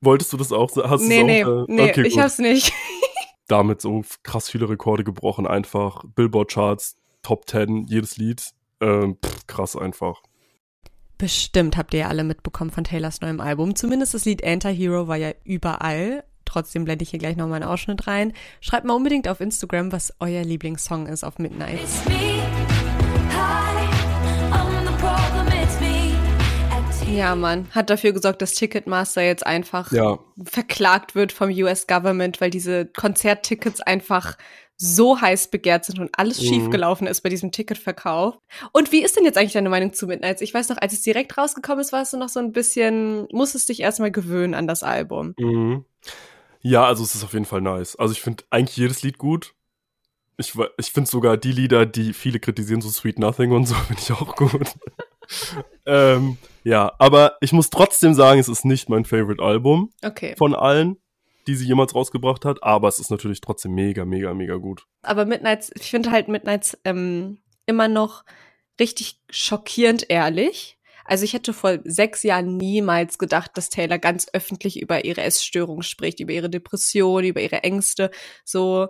Wolltest 0.00 0.32
du 0.32 0.38
das 0.38 0.50
auch? 0.50 0.74
Hast 0.76 1.02
nee, 1.02 1.18
du's 1.18 1.26
nee, 1.26 1.44
auch, 1.44 1.68
äh, 1.68 1.72
nee, 1.72 1.90
okay, 1.90 2.02
ich 2.06 2.14
gut. 2.14 2.22
hab's 2.22 2.38
nicht. 2.38 2.72
damit 3.48 3.82
so 3.82 4.02
krass 4.22 4.48
viele 4.48 4.68
Rekorde 4.68 5.04
gebrochen, 5.04 5.46
einfach. 5.46 6.02
Billboard-Charts, 6.14 6.96
Top 7.22 7.48
10, 7.48 7.86
jedes 7.86 8.16
Lied. 8.16 8.42
Ähm, 8.80 9.18
pff, 9.24 9.46
krass 9.46 9.76
einfach. 9.76 10.22
Bestimmt 11.18 11.76
habt 11.76 11.94
ihr 11.94 12.00
ja 12.00 12.08
alle 12.08 12.24
mitbekommen 12.24 12.70
von 12.70 12.84
Taylors 12.84 13.20
neuem 13.20 13.40
Album. 13.40 13.76
Zumindest 13.76 14.14
das 14.14 14.24
Lied 14.24 14.42
Anti-Hero 14.44 15.06
war 15.06 15.16
ja 15.16 15.32
überall. 15.44 16.24
Trotzdem 16.54 16.84
blende 16.84 17.02
ich 17.02 17.10
hier 17.10 17.18
gleich 17.18 17.34
nochmal 17.36 17.60
einen 17.62 17.68
Ausschnitt 17.68 18.06
rein. 18.06 18.32
Schreibt 18.60 18.84
mal 18.86 18.94
unbedingt 18.94 19.26
auf 19.26 19.40
Instagram, 19.40 19.90
was 19.90 20.14
euer 20.20 20.44
Lieblingssong 20.44 21.08
ist 21.08 21.24
auf 21.24 21.40
Midnight. 21.40 21.80
Ja, 27.12 27.34
Mann. 27.34 27.66
Hat 27.72 27.90
dafür 27.90 28.12
gesorgt, 28.12 28.40
dass 28.40 28.54
Ticketmaster 28.54 29.22
jetzt 29.22 29.44
einfach 29.44 29.90
Ja, 29.92 30.18
verklagt 30.44 31.14
wird 31.16 31.32
vom 31.32 31.50
US 31.50 31.86
Government, 31.88 32.40
weil 32.40 32.50
diese 32.50 32.86
Konzerttickets 32.86 33.80
einfach 33.80 34.36
so 34.76 35.20
heiß 35.20 35.48
begehrt 35.48 35.84
sind 35.84 36.00
und 36.00 36.10
alles 36.18 36.40
Mhm. 36.40 36.46
schiefgelaufen 36.46 37.06
ist 37.06 37.20
bei 37.22 37.28
diesem 37.28 37.52
Ticketverkauf. 37.52 38.36
Und 38.72 38.90
wie 38.90 39.02
ist 39.04 39.16
denn 39.16 39.24
jetzt 39.24 39.38
eigentlich 39.38 39.52
deine 39.52 39.68
Meinung 39.70 39.92
zu 39.92 40.06
Midnights? 40.08 40.40
Ich 40.42 40.52
weiß 40.52 40.68
noch, 40.68 40.78
als 40.78 40.92
es 40.92 41.02
direkt 41.02 41.36
rausgekommen 41.38 41.80
ist, 41.80 41.92
warst 41.92 42.12
du 42.12 42.16
noch 42.16 42.28
so 42.28 42.40
ein 42.40 42.50
bisschen, 42.52 43.28
musstest 43.32 43.68
dich 43.68 43.80
erstmal 43.80 44.10
gewöhnen 44.10 44.54
an 44.54 44.66
das 44.68 44.82
Album. 44.84 45.34
mhm. 45.38 45.84
Ja, 46.64 46.84
also 46.84 47.04
es 47.04 47.14
ist 47.14 47.22
auf 47.22 47.34
jeden 47.34 47.44
Fall 47.44 47.60
nice. 47.60 47.94
Also 47.96 48.12
ich 48.12 48.22
finde 48.22 48.44
eigentlich 48.50 48.76
jedes 48.76 49.02
Lied 49.02 49.18
gut. 49.18 49.54
Ich, 50.38 50.54
ich 50.78 50.90
finde 50.90 51.08
sogar 51.08 51.36
die 51.36 51.52
Lieder, 51.52 51.86
die 51.86 52.12
viele 52.12 52.40
kritisieren, 52.40 52.80
so 52.80 52.88
Sweet 52.88 53.18
Nothing 53.18 53.52
und 53.52 53.66
so, 53.66 53.74
finde 53.86 54.02
ich 54.02 54.10
auch 54.10 54.34
gut. 54.34 54.68
ähm, 55.86 56.38
ja, 56.64 56.92
aber 56.98 57.36
ich 57.40 57.52
muss 57.52 57.70
trotzdem 57.70 58.14
sagen, 58.14 58.40
es 58.40 58.48
ist 58.48 58.64
nicht 58.64 58.88
mein 58.88 59.04
Favorite 59.04 59.42
Album 59.42 59.92
Okay. 60.02 60.34
von 60.36 60.54
allen, 60.54 60.96
die 61.46 61.54
sie 61.54 61.66
jemals 61.66 61.94
rausgebracht 61.94 62.44
hat, 62.46 62.62
aber 62.62 62.88
es 62.88 62.98
ist 62.98 63.10
natürlich 63.10 63.42
trotzdem 63.42 63.74
mega, 63.74 64.04
mega, 64.06 64.32
mega 64.32 64.56
gut. 64.56 64.86
Aber 65.02 65.26
Midnights, 65.26 65.70
ich 65.78 65.90
finde 65.90 66.10
halt 66.10 66.28
Midnights 66.28 66.78
ähm, 66.84 67.38
immer 67.66 67.88
noch 67.88 68.24
richtig 68.80 69.20
schockierend 69.28 70.06
ehrlich. 70.08 70.78
Also 71.04 71.24
ich 71.24 71.34
hätte 71.34 71.52
vor 71.52 71.78
sechs 71.84 72.22
Jahren 72.22 72.56
niemals 72.56 73.18
gedacht, 73.18 73.52
dass 73.54 73.68
Taylor 73.68 73.98
ganz 73.98 74.26
öffentlich 74.32 74.80
über 74.80 75.04
ihre 75.04 75.22
Essstörung 75.22 75.82
spricht, 75.82 76.20
über 76.20 76.32
ihre 76.32 76.50
Depression, 76.50 77.24
über 77.24 77.40
ihre 77.40 77.62
Ängste. 77.62 78.10
So, 78.44 78.88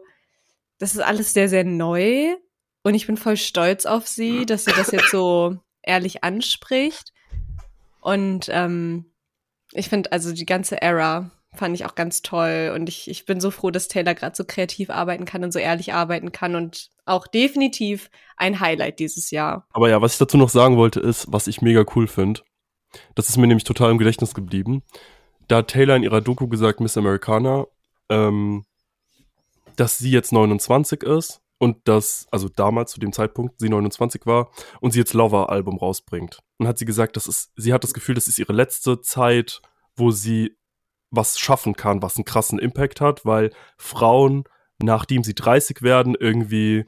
das 0.78 0.94
ist 0.94 1.00
alles 1.00 1.32
sehr, 1.32 1.48
sehr 1.48 1.64
neu. 1.64 2.34
Und 2.82 2.94
ich 2.94 3.06
bin 3.06 3.16
voll 3.16 3.36
stolz 3.36 3.86
auf 3.86 4.06
sie, 4.06 4.46
dass 4.46 4.64
sie 4.64 4.72
das 4.72 4.90
jetzt 4.92 5.10
so 5.10 5.56
ehrlich 5.82 6.22
anspricht. 6.22 7.12
Und 8.00 8.48
ähm, 8.50 9.06
ich 9.72 9.88
finde 9.88 10.12
also 10.12 10.32
die 10.32 10.46
ganze 10.46 10.82
Era 10.82 11.30
fand 11.54 11.74
ich 11.74 11.84
auch 11.84 11.94
ganz 11.94 12.22
toll. 12.22 12.72
Und 12.74 12.88
ich, 12.88 13.08
ich 13.08 13.26
bin 13.26 13.40
so 13.40 13.50
froh, 13.50 13.70
dass 13.70 13.88
Taylor 13.88 14.14
gerade 14.14 14.36
so 14.36 14.44
kreativ 14.44 14.90
arbeiten 14.90 15.24
kann 15.24 15.44
und 15.44 15.52
so 15.52 15.58
ehrlich 15.58 15.92
arbeiten 15.92 16.32
kann. 16.32 16.54
Und 16.54 16.90
auch 17.04 17.26
definitiv 17.26 18.10
ein 18.36 18.60
Highlight 18.60 18.98
dieses 18.98 19.30
Jahr. 19.30 19.66
Aber 19.72 19.88
ja, 19.88 20.00
was 20.02 20.12
ich 20.12 20.18
dazu 20.18 20.36
noch 20.36 20.48
sagen 20.48 20.76
wollte, 20.76 21.00
ist, 21.00 21.26
was 21.28 21.46
ich 21.46 21.62
mega 21.62 21.84
cool 21.94 22.06
finde. 22.06 22.40
Das 23.14 23.28
ist 23.28 23.36
mir 23.36 23.46
nämlich 23.46 23.64
total 23.64 23.90
im 23.90 23.98
Gedächtnis 23.98 24.34
geblieben. 24.34 24.82
Da 25.48 25.58
hat 25.58 25.68
Taylor 25.68 25.96
in 25.96 26.02
ihrer 26.02 26.20
Doku 26.20 26.48
gesagt, 26.48 26.80
Miss 26.80 26.96
Americana, 26.96 27.66
ähm, 28.08 28.64
dass 29.76 29.98
sie 29.98 30.10
jetzt 30.10 30.32
29 30.32 31.02
ist 31.02 31.40
und 31.58 31.88
dass, 31.88 32.26
also 32.30 32.48
damals 32.48 32.92
zu 32.92 33.00
dem 33.00 33.12
Zeitpunkt, 33.12 33.60
sie 33.60 33.68
29 33.68 34.26
war 34.26 34.50
und 34.80 34.92
sie 34.92 35.00
jetzt 35.00 35.14
Lover-Album 35.14 35.78
rausbringt. 35.78 36.40
Und 36.58 36.68
hat 36.68 36.78
sie 36.78 36.84
gesagt, 36.84 37.16
das 37.16 37.26
ist, 37.26 37.52
sie 37.56 37.72
hat 37.72 37.84
das 37.84 37.94
Gefühl, 37.94 38.14
das 38.14 38.28
ist 38.28 38.38
ihre 38.38 38.52
letzte 38.52 39.00
Zeit, 39.00 39.60
wo 39.96 40.10
sie 40.10 40.56
was 41.16 41.38
schaffen 41.38 41.74
kann, 41.76 42.02
was 42.02 42.16
einen 42.16 42.24
krassen 42.24 42.58
Impact 42.58 43.00
hat, 43.00 43.24
weil 43.24 43.50
Frauen, 43.76 44.44
nachdem 44.82 45.24
sie 45.24 45.34
30 45.34 45.82
werden, 45.82 46.16
irgendwie 46.18 46.84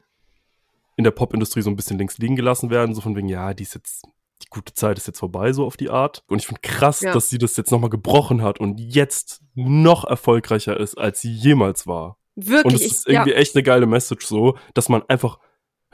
in 0.97 1.05
der 1.05 1.11
Popindustrie 1.11 1.63
so 1.63 1.71
ein 1.71 1.77
bisschen 1.77 1.99
links 1.99 2.19
liegen 2.19 2.37
gelassen 2.37 2.71
werden, 2.71 2.95
so 2.95 3.01
von 3.01 3.15
wegen, 3.17 3.29
ja, 3.29 3.53
die 3.55 3.65
ist 3.65 3.75
jetzt, 3.75 4.05
die 4.43 4.49
gute 4.51 4.73
Zeit 4.73 4.99
ist 4.99 5.07
jetzt 5.07 5.19
vorbei, 5.19 5.53
so 5.53 5.67
auf 5.67 5.77
die 5.77 5.91
Art. 5.91 6.23
Und 6.29 6.39
ich 6.41 6.47
finde 6.47 6.61
krass, 6.63 7.01
Ja. 7.01 7.13
dass 7.13 7.29
sie 7.29 7.39
das 7.39 7.57
jetzt 7.57 7.71
nochmal 7.71 7.91
gebrochen 7.91 8.43
hat 8.43 8.59
und 8.61 8.79
jetzt 8.81 9.43
noch 9.55 10.05
erfolgreicher 10.05 10.79
ist, 10.79 10.97
als 10.97 11.21
sie 11.21 11.33
jemals 11.33 11.87
war. 11.87 12.19
Wirklich. 12.35 12.65
Und 12.65 12.75
es 12.75 12.87
ist 12.87 13.09
irgendwie 13.09 13.31
ja, 13.31 13.37
echt 13.37 13.55
eine 13.55 13.63
geile 13.63 13.87
Message 13.87 14.27
so, 14.27 14.57
dass 14.75 14.89
man 14.89 15.03
einfach 15.09 15.39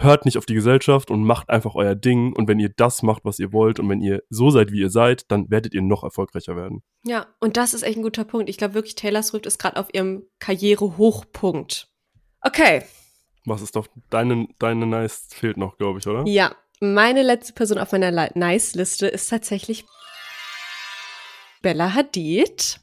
hört 0.03 0.25
nicht 0.25 0.39
auf 0.39 0.47
die 0.47 0.55
Gesellschaft 0.55 1.11
und 1.11 1.25
macht 1.25 1.49
einfach 1.51 1.75
euer 1.75 1.95
Ding. 1.95 2.33
Und 2.35 2.49
wenn 2.49 2.59
ihr 2.59 2.71
das 2.77 3.03
macht, 3.03 3.25
was 3.25 3.39
ihr 3.39 3.53
wollt 3.53 3.79
und 3.81 3.89
wenn 3.89 4.01
ihr 4.01 4.23
so 4.31 4.51
seid, 4.51 4.73
wie 4.73 4.81
ihr 4.81 4.91
seid, 4.91 5.31
dann 5.31 5.51
werdet 5.51 5.75
ihr 5.75 5.83
noch 5.83 6.03
erfolgreicher 6.03 6.57
werden. 6.57 6.83
ja, 7.05 7.27
und 7.41 7.57
das 7.57 7.75
ist 7.75 7.83
echt 7.83 7.97
ein 7.97 8.03
guter 8.03 8.25
Punkt. 8.25 8.49
Ich 8.49 8.57
glaube 8.59 8.75
wirklich, 8.75 8.95
Taylor 8.95 9.23
Swift 9.23 9.47
ist 9.47 9.59
gerade 9.59 9.77
auf 9.79 9.89
ihrem 9.93 10.25
Karrierehochpunkt. 10.41 11.89
Okay, 12.41 12.83
Was 13.45 13.63
ist 13.63 13.77
doch 13.77 13.87
deine, 14.11 14.47
deine 14.59 14.87
Nice 14.87 15.27
fehlt 15.31 15.57
noch, 15.57 15.77
glaube 15.79 15.99
ich, 15.99 16.07
oder? 16.07 16.25
Ja, 16.27 16.55
meine 16.81 17.23
letzte 17.23 17.53
Person 17.53 17.79
auf 17.79 17.93
meiner 17.93 18.11
Li- 18.11 18.31
Nice-Liste 18.35 19.07
ist 19.09 19.29
tatsächlich 19.31 19.85
Bella 21.63 21.95
Hadid. 21.95 22.81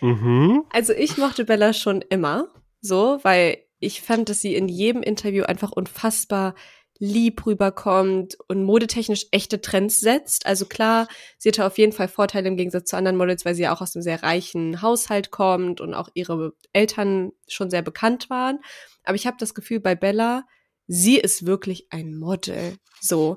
Mhm. 0.00 0.64
Also 0.70 0.92
ich 0.92 1.16
mochte 1.16 1.44
Bella 1.44 1.72
schon 1.72 2.02
immer 2.02 2.48
so, 2.80 3.18
weil 3.22 3.58
ich 3.84 4.02
fand, 4.02 4.28
dass 4.28 4.40
sie 4.40 4.54
in 4.54 4.68
jedem 4.68 5.02
Interview 5.02 5.44
einfach 5.44 5.72
unfassbar 5.72 6.54
lieb 6.98 7.44
rüberkommt 7.44 8.36
und 8.48 8.62
modetechnisch 8.62 9.26
echte 9.32 9.60
Trends 9.60 10.00
setzt. 10.00 10.46
Also 10.46 10.66
klar, 10.66 11.08
sie 11.38 11.48
hatte 11.48 11.66
auf 11.66 11.76
jeden 11.76 11.92
Fall 11.92 12.08
Vorteile 12.08 12.48
im 12.48 12.56
Gegensatz 12.56 12.90
zu 12.90 12.96
anderen 12.96 13.16
Models, 13.16 13.44
weil 13.44 13.54
sie 13.54 13.62
ja 13.62 13.74
auch 13.74 13.80
aus 13.80 13.94
einem 13.94 14.02
sehr 14.02 14.22
reichen 14.22 14.80
Haushalt 14.80 15.30
kommt 15.30 15.80
und 15.80 15.92
auch 15.94 16.08
ihre 16.14 16.54
Eltern 16.72 17.32
schon 17.48 17.68
sehr 17.70 17.82
bekannt 17.82 18.30
waren. 18.30 18.60
Aber 19.02 19.16
ich 19.16 19.26
habe 19.26 19.36
das 19.38 19.54
Gefühl 19.54 19.80
bei 19.80 19.94
Bella, 19.94 20.44
sie 20.86 21.18
ist 21.18 21.46
wirklich 21.46 21.88
ein 21.90 22.16
Model. 22.16 22.76
So, 23.00 23.36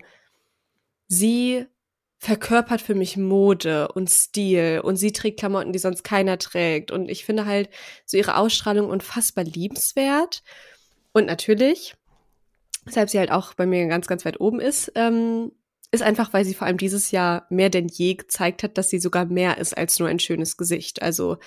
sie 1.07 1.65
verkörpert 2.19 2.81
für 2.81 2.95
mich 2.95 3.15
Mode 3.15 3.89
und 3.89 4.09
Stil 4.09 4.81
und 4.83 4.95
sie 4.97 5.11
trägt 5.11 5.39
Klamotten, 5.39 5.71
die 5.71 5.79
sonst 5.79 6.03
keiner 6.03 6.37
trägt. 6.39 6.91
Und 6.91 7.09
ich 7.09 7.25
finde 7.25 7.45
halt 7.45 7.69
so 8.05 8.17
ihre 8.17 8.37
Ausstrahlung 8.37 8.89
unfassbar 8.89 9.43
liebenswert. 9.43 10.43
Und 11.13 11.27
natürlich, 11.27 11.95
weshalb 12.85 13.09
sie 13.09 13.19
halt 13.19 13.31
auch 13.31 13.53
bei 13.53 13.65
mir 13.65 13.85
ganz, 13.87 14.07
ganz 14.07 14.25
weit 14.25 14.39
oben 14.39 14.59
ist, 14.59 14.91
ähm, 14.95 15.51
ist 15.91 16.03
einfach, 16.03 16.33
weil 16.33 16.43
sie 16.43 16.53
vor 16.53 16.67
allem 16.67 16.77
dieses 16.77 17.11
Jahr 17.11 17.45
mehr 17.49 17.69
denn 17.69 17.87
je 17.87 18.15
gezeigt 18.15 18.63
hat, 18.63 18.77
dass 18.77 18.89
sie 18.89 18.99
sogar 18.99 19.25
mehr 19.25 19.57
ist 19.57 19.77
als 19.77 19.99
nur 19.99 20.09
ein 20.09 20.19
schönes 20.19 20.57
Gesicht. 20.57 21.01
Also 21.01 21.37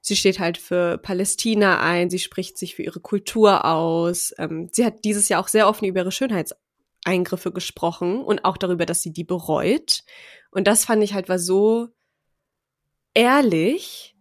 sie 0.00 0.16
steht 0.16 0.38
halt 0.38 0.58
für 0.58 0.98
Palästina 0.98 1.80
ein, 1.80 2.10
sie 2.10 2.18
spricht 2.18 2.58
sich 2.58 2.74
für 2.74 2.82
ihre 2.82 3.00
Kultur 3.00 3.64
aus. 3.64 4.34
Ähm, 4.38 4.68
sie 4.72 4.84
hat 4.84 5.04
dieses 5.04 5.28
Jahr 5.28 5.40
auch 5.40 5.48
sehr 5.48 5.68
offen 5.68 5.86
über 5.86 6.00
ihre 6.00 6.12
Schönheitseingriffe 7.04 7.52
gesprochen 7.52 8.22
und 8.22 8.44
auch 8.44 8.56
darüber, 8.56 8.86
dass 8.86 9.02
sie 9.02 9.12
die 9.12 9.24
bereut. 9.24 10.02
Und 10.50 10.66
das 10.66 10.84
fand 10.84 11.02
ich 11.02 11.14
halt 11.14 11.28
war 11.28 11.38
so 11.38 11.88
ehrlich 13.14 14.16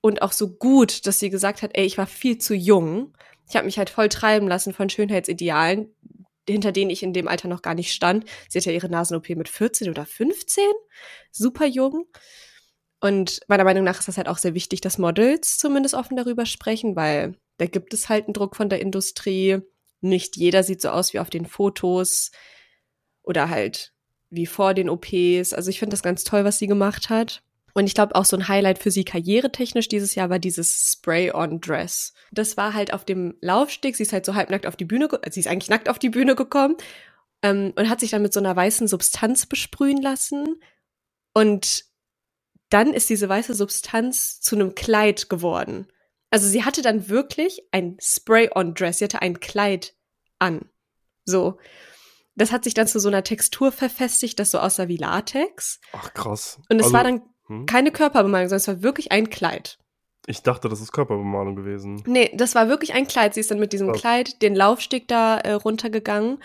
und 0.00 0.22
auch 0.22 0.32
so 0.32 0.56
gut, 0.56 1.06
dass 1.06 1.18
sie 1.18 1.30
gesagt 1.30 1.62
hat, 1.62 1.70
ey, 1.74 1.84
ich 1.84 1.98
war 1.98 2.06
viel 2.06 2.38
zu 2.38 2.54
jung. 2.54 3.16
Ich 3.48 3.56
habe 3.56 3.66
mich 3.66 3.78
halt 3.78 3.90
voll 3.90 4.08
treiben 4.08 4.48
lassen 4.48 4.72
von 4.72 4.88
Schönheitsidealen, 4.88 5.94
hinter 6.48 6.72
denen 6.72 6.90
ich 6.90 7.02
in 7.02 7.12
dem 7.12 7.28
Alter 7.28 7.48
noch 7.48 7.62
gar 7.62 7.74
nicht 7.74 7.92
stand. 7.92 8.24
Sie 8.48 8.58
hat 8.58 8.64
ja 8.66 8.72
ihre 8.72 8.88
Nasen-OP 8.88 9.30
mit 9.30 9.48
14 9.48 9.90
oder 9.90 10.04
15, 10.04 10.64
super 11.30 11.66
jung. 11.66 12.06
Und 13.00 13.40
meiner 13.48 13.64
Meinung 13.64 13.84
nach 13.84 13.98
ist 13.98 14.08
das 14.08 14.16
halt 14.16 14.28
auch 14.28 14.38
sehr 14.38 14.54
wichtig, 14.54 14.80
dass 14.80 14.98
Models 14.98 15.58
zumindest 15.58 15.94
offen 15.94 16.16
darüber 16.16 16.46
sprechen, 16.46 16.96
weil 16.96 17.36
da 17.58 17.66
gibt 17.66 17.94
es 17.94 18.08
halt 18.08 18.24
einen 18.24 18.34
Druck 18.34 18.56
von 18.56 18.68
der 18.68 18.80
Industrie. 18.80 19.60
Nicht 20.00 20.36
jeder 20.36 20.62
sieht 20.62 20.80
so 20.80 20.90
aus 20.90 21.12
wie 21.12 21.18
auf 21.18 21.30
den 21.30 21.46
Fotos 21.46 22.30
oder 23.22 23.48
halt 23.48 23.92
wie 24.30 24.46
vor 24.46 24.74
den 24.74 24.88
OPs. 24.88 25.52
Also 25.52 25.70
ich 25.70 25.78
finde 25.78 25.94
das 25.94 26.02
ganz 26.02 26.24
toll, 26.24 26.44
was 26.44 26.58
sie 26.58 26.66
gemacht 26.66 27.10
hat. 27.10 27.42
Und 27.74 27.86
ich 27.86 27.94
glaube 27.94 28.14
auch 28.14 28.24
so 28.24 28.36
ein 28.36 28.48
Highlight 28.48 28.78
für 28.78 28.90
sie 28.90 29.04
karrieretechnisch 29.04 29.88
dieses 29.88 30.14
Jahr 30.14 30.30
war 30.30 30.38
dieses 30.38 30.92
Spray-on-Dress. 30.92 32.14
Das 32.32 32.56
war 32.56 32.72
halt 32.72 32.94
auf 32.94 33.04
dem 33.04 33.34
Laufsteg. 33.42 33.96
Sie 33.96 34.02
ist 34.02 34.14
halt 34.14 34.24
so 34.24 34.34
halbnackt 34.34 34.66
auf 34.66 34.76
die 34.76 34.86
Bühne, 34.86 35.08
sie 35.30 35.40
ist 35.40 35.46
eigentlich 35.46 35.68
nackt 35.68 35.90
auf 35.90 35.98
die 35.98 36.08
Bühne 36.08 36.34
gekommen 36.34 36.76
ähm, 37.42 37.74
und 37.76 37.90
hat 37.90 38.00
sich 38.00 38.10
dann 38.10 38.22
mit 38.22 38.32
so 38.32 38.40
einer 38.40 38.56
weißen 38.56 38.88
Substanz 38.88 39.44
besprühen 39.44 40.00
lassen. 40.00 40.58
Und 41.34 41.84
dann 42.70 42.94
ist 42.94 43.10
diese 43.10 43.28
weiße 43.28 43.54
Substanz 43.54 44.40
zu 44.40 44.56
einem 44.56 44.74
Kleid 44.74 45.28
geworden. 45.28 45.86
Also 46.30 46.46
sie 46.48 46.64
hatte 46.64 46.82
dann 46.82 47.08
wirklich 47.08 47.62
ein 47.72 47.96
Spray-on-Dress. 48.00 48.98
Sie 48.98 49.04
hatte 49.04 49.22
ein 49.22 49.40
Kleid 49.40 49.94
an. 50.38 50.68
So. 51.24 51.58
Das 52.34 52.52
hat 52.52 52.64
sich 52.64 52.74
dann 52.74 52.86
zu 52.86 53.00
so 53.00 53.08
einer 53.08 53.22
Textur 53.24 53.72
verfestigt, 53.72 54.38
das 54.38 54.50
so 54.50 54.58
aussah 54.58 54.88
wie 54.88 54.96
Latex. 54.98 55.80
Ach 55.92 56.12
krass. 56.12 56.60
Und 56.68 56.78
es 56.78 56.86
Also- 56.86 56.94
war 56.94 57.04
dann 57.04 57.22
Hm? 57.46 57.66
keine 57.66 57.92
Körperbemalung, 57.92 58.48
sondern 58.48 58.60
es 58.60 58.68
war 58.68 58.82
wirklich 58.82 59.12
ein 59.12 59.30
Kleid. 59.30 59.78
Ich 60.26 60.42
dachte, 60.42 60.68
das 60.68 60.80
ist 60.80 60.92
Körperbemalung 60.92 61.54
gewesen. 61.54 62.02
Nee, 62.06 62.32
das 62.34 62.56
war 62.56 62.68
wirklich 62.68 62.92
ein 62.94 63.06
Kleid. 63.06 63.34
Sie 63.34 63.40
ist 63.40 63.50
dann 63.52 63.60
mit 63.60 63.72
diesem 63.72 63.92
Krass. 63.92 64.00
Kleid 64.00 64.42
den 64.42 64.56
Laufsteg 64.56 65.06
da 65.06 65.38
äh, 65.38 65.52
runtergegangen. 65.52 66.42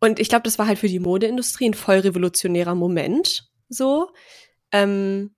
Und 0.00 0.18
ich 0.18 0.30
glaube, 0.30 0.44
das 0.44 0.58
war 0.58 0.66
halt 0.66 0.78
für 0.78 0.88
die 0.88 0.98
Modeindustrie 1.00 1.68
ein 1.68 1.74
voll 1.74 1.98
revolutionärer 1.98 2.74
Moment. 2.74 3.50
So. 3.68 4.10
Ähm, 4.72 5.34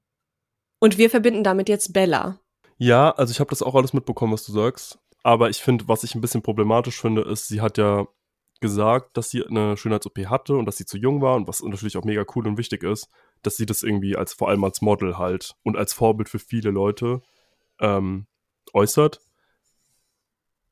und 0.78 0.96
wir 0.98 1.10
verbinden 1.10 1.42
damit 1.42 1.68
jetzt 1.68 1.92
Bella. 1.92 2.38
Ja, 2.82 3.12
also 3.12 3.30
ich 3.30 3.38
habe 3.38 3.50
das 3.50 3.62
auch 3.62 3.76
alles 3.76 3.92
mitbekommen, 3.92 4.32
was 4.32 4.44
du 4.44 4.50
sagst. 4.50 4.98
Aber 5.22 5.48
ich 5.50 5.62
finde, 5.62 5.86
was 5.86 6.02
ich 6.02 6.16
ein 6.16 6.20
bisschen 6.20 6.42
problematisch 6.42 7.00
finde, 7.00 7.22
ist, 7.22 7.46
sie 7.46 7.60
hat 7.60 7.78
ja 7.78 8.08
gesagt, 8.60 9.16
dass 9.16 9.30
sie 9.30 9.46
eine 9.46 9.76
Schönheits-OP 9.76 10.18
hatte 10.26 10.56
und 10.56 10.66
dass 10.66 10.78
sie 10.78 10.84
zu 10.84 10.98
jung 10.98 11.20
war 11.22 11.36
und 11.36 11.46
was 11.46 11.62
natürlich 11.62 11.96
auch 11.96 12.02
mega 12.02 12.24
cool 12.34 12.48
und 12.48 12.58
wichtig 12.58 12.82
ist, 12.82 13.08
dass 13.42 13.56
sie 13.56 13.66
das 13.66 13.84
irgendwie 13.84 14.16
als 14.16 14.32
vor 14.32 14.48
allem 14.48 14.64
als 14.64 14.82
Model 14.82 15.16
halt 15.16 15.54
und 15.62 15.76
als 15.76 15.92
Vorbild 15.92 16.28
für 16.28 16.40
viele 16.40 16.70
Leute 16.70 17.22
ähm, 17.78 18.26
äußert. 18.72 19.20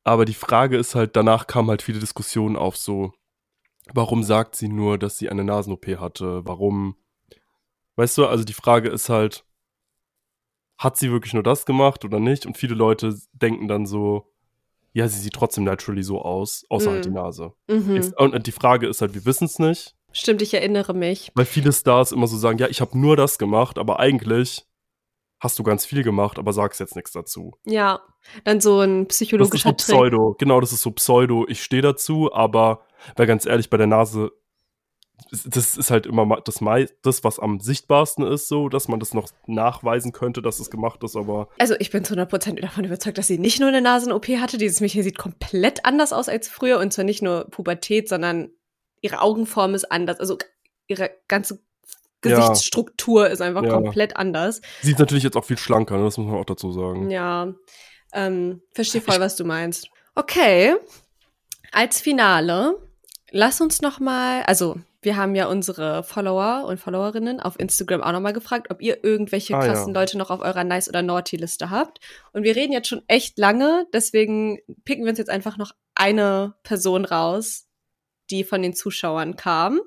Aber 0.03 0.25
die 0.25 0.33
Frage 0.33 0.77
ist 0.77 0.95
halt, 0.95 1.15
danach 1.15 1.47
kamen 1.47 1.69
halt 1.69 1.81
viele 1.81 1.99
Diskussionen 1.99 2.57
auf 2.57 2.75
so, 2.75 3.13
warum 3.93 4.23
sagt 4.23 4.57
sie 4.57 4.67
nur, 4.67 4.97
dass 4.97 5.17
sie 5.17 5.29
eine 5.29 5.45
Nasen-OP 5.45 5.87
hatte? 5.97 6.45
Warum? 6.45 6.97
Weißt 7.95 8.17
du, 8.17 8.25
also 8.27 8.43
die 8.43 8.51
Frage 8.51 8.89
ist 8.89 9.07
halt, 9.07 9.45
hat 10.83 10.97
sie 10.97 11.11
wirklich 11.11 11.33
nur 11.33 11.43
das 11.43 11.65
gemacht 11.65 12.03
oder 12.05 12.19
nicht? 12.19 12.45
Und 12.45 12.57
viele 12.57 12.73
Leute 12.75 13.15
denken 13.33 13.67
dann 13.67 13.85
so, 13.85 14.31
ja, 14.93 15.07
sie 15.07 15.19
sieht 15.19 15.33
trotzdem 15.33 15.63
naturally 15.63 16.01
so 16.03 16.21
aus, 16.21 16.65
außer 16.69 16.91
halt 16.91 17.05
die 17.05 17.09
Mhm. 17.09 17.15
Nase. 17.15 17.53
Mhm. 17.69 17.95
Jetzt, 17.95 18.17
und 18.19 18.47
die 18.47 18.51
Frage 18.51 18.87
ist 18.87 19.01
halt, 19.01 19.13
wir 19.13 19.25
wissen 19.25 19.45
es 19.45 19.59
nicht, 19.59 19.95
Stimmt, 20.11 20.41
ich 20.41 20.53
erinnere 20.53 20.93
mich. 20.93 21.31
weil 21.35 21.45
viele 21.45 21.71
Stars 21.71 22.11
immer 22.11 22.27
so 22.27 22.35
sagen, 22.35 22.57
ja, 22.57 22.67
ich 22.67 22.81
habe 22.81 22.97
nur 22.97 23.15
das 23.15 23.37
gemacht, 23.37 23.77
aber 23.77 23.99
eigentlich 23.99 24.65
hast 25.39 25.57
du 25.59 25.63
ganz 25.63 25.85
viel 25.85 26.03
gemacht, 26.03 26.37
aber 26.37 26.51
sagst 26.51 26.79
jetzt 26.79 26.95
nichts 26.95 27.11
dazu. 27.13 27.53
Ja, 27.65 28.01
dann 28.43 28.59
so 28.59 28.79
ein 28.79 29.07
Das 29.07 29.15
ist 29.15 29.17
psychologischer 29.19 29.69
so 29.69 29.75
Trick. 29.75 29.77
Pseudo, 29.95 30.35
genau, 30.37 30.59
das 30.59 30.73
ist 30.73 30.81
so 30.81 30.91
Pseudo, 30.91 31.45
ich 31.47 31.63
stehe 31.63 31.81
dazu, 31.81 32.33
aber, 32.33 32.81
weil 33.15 33.27
ganz 33.27 33.45
ehrlich, 33.45 33.69
bei 33.69 33.77
der 33.77 33.87
Nase, 33.87 34.31
das 35.29 35.77
ist 35.77 35.91
halt 35.91 36.05
immer 36.05 36.41
das, 36.43 36.59
das, 37.01 37.23
was 37.23 37.39
am 37.39 37.59
sichtbarsten 37.59 38.25
ist, 38.25 38.47
so, 38.47 38.69
dass 38.69 38.87
man 38.87 38.99
das 38.99 39.13
noch 39.13 39.29
nachweisen 39.47 40.11
könnte, 40.11 40.41
dass 40.41 40.59
es 40.59 40.69
gemacht 40.69 41.03
ist, 41.03 41.15
aber 41.15 41.49
Also 41.59 41.75
ich 41.79 41.89
bin 41.91 42.03
zu 42.03 42.13
100% 42.15 42.59
davon 42.61 42.85
überzeugt, 42.85 43.17
dass 43.17 43.27
sie 43.27 43.37
nicht 43.37 43.59
nur 43.59 43.69
eine 43.69 43.81
Nasen-OP 43.81 44.27
hatte. 44.39 44.57
Dieses 44.57 44.81
Mädchen 44.81 45.03
sieht 45.03 45.17
komplett 45.17 45.85
anders 45.85 46.13
aus 46.13 46.29
als 46.29 46.47
früher. 46.47 46.79
Und 46.79 46.91
zwar 46.93 47.05
nicht 47.05 47.21
nur 47.21 47.45
Pubertät, 47.51 48.09
sondern 48.09 48.49
ihre 49.01 49.21
Augenform 49.21 49.73
ist 49.75 49.91
anders. 49.91 50.19
Also 50.19 50.37
ihre 50.87 51.11
ganze 51.27 51.59
Ja. 52.23 52.37
Gesichtsstruktur 52.37 53.29
ist 53.29 53.41
einfach 53.41 53.63
Ja. 53.63 53.73
komplett 53.73 54.15
anders. 54.15 54.61
sie 54.81 54.91
ist 54.91 54.99
natürlich 54.99 55.23
jetzt 55.23 55.35
auch 55.37 55.45
viel 55.45 55.57
schlanker, 55.57 55.97
ne? 55.97 56.03
das 56.03 56.17
muss 56.17 56.27
man 56.27 56.35
auch 56.39 56.45
dazu 56.45 56.71
sagen. 56.71 57.09
Ja, 57.09 57.53
ähm, 58.13 58.61
verstehe 58.75 59.01
voll, 59.01 59.19
was 59.19 59.35
du 59.35 59.43
meinst. 59.45 59.87
Okay, 60.13 60.75
als 61.71 61.99
Finale, 62.01 62.77
lass 63.31 63.59
uns 63.61 63.81
noch 63.81 63.99
mal, 63.99 64.43
also 64.43 64.75
wir 65.03 65.17
haben 65.17 65.33
ja 65.35 65.47
unsere 65.47 66.03
Follower 66.03 66.65
und 66.67 66.79
Followerinnen 66.79 67.39
auf 67.39 67.59
Instagram 67.59 68.01
auch 68.01 68.11
noch 68.11 68.19
mal 68.19 68.33
gefragt, 68.33 68.67
ob 68.69 68.81
ihr 68.81 69.03
irgendwelche 69.03 69.55
Ah, 69.55 69.65
ja. 69.65 69.73
krassen 69.73 69.93
Leute 69.93 70.17
noch 70.17 70.29
auf 70.29 70.41
eurer 70.41 70.63
Nice- 70.63 70.89
oder 70.89 71.01
Naughty-Liste 71.01 71.69
habt. 71.71 71.99
Und 72.33 72.43
wir 72.43 72.55
reden 72.55 72.71
jetzt 72.71 72.87
schon 72.87 73.01
echt 73.07 73.37
lange, 73.39 73.87
deswegen 73.93 74.59
picken 74.85 75.03
wir 75.03 75.09
uns 75.09 75.17
jetzt 75.19 75.31
einfach 75.31 75.57
noch 75.57 75.71
eine 75.95 76.53
Person 76.63 77.05
raus, 77.05 77.65
die 78.29 78.43
von 78.43 78.61
den 78.61 78.73
Zuschauern 78.73 79.35
kam. 79.35 79.81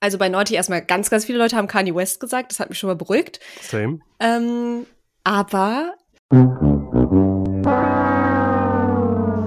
Also 0.00 0.18
bei 0.18 0.28
Naughty 0.28 0.54
erstmal 0.54 0.82
ganz, 0.84 1.10
ganz 1.10 1.24
viele 1.24 1.38
Leute 1.38 1.56
haben 1.56 1.68
Kanye 1.68 1.94
West 1.94 2.20
gesagt, 2.20 2.50
das 2.52 2.60
hat 2.60 2.68
mich 2.68 2.78
schon 2.78 2.88
mal 2.88 2.96
beruhigt. 2.96 3.40
Same. 3.62 4.00
Ähm, 4.20 4.84
aber 5.24 5.94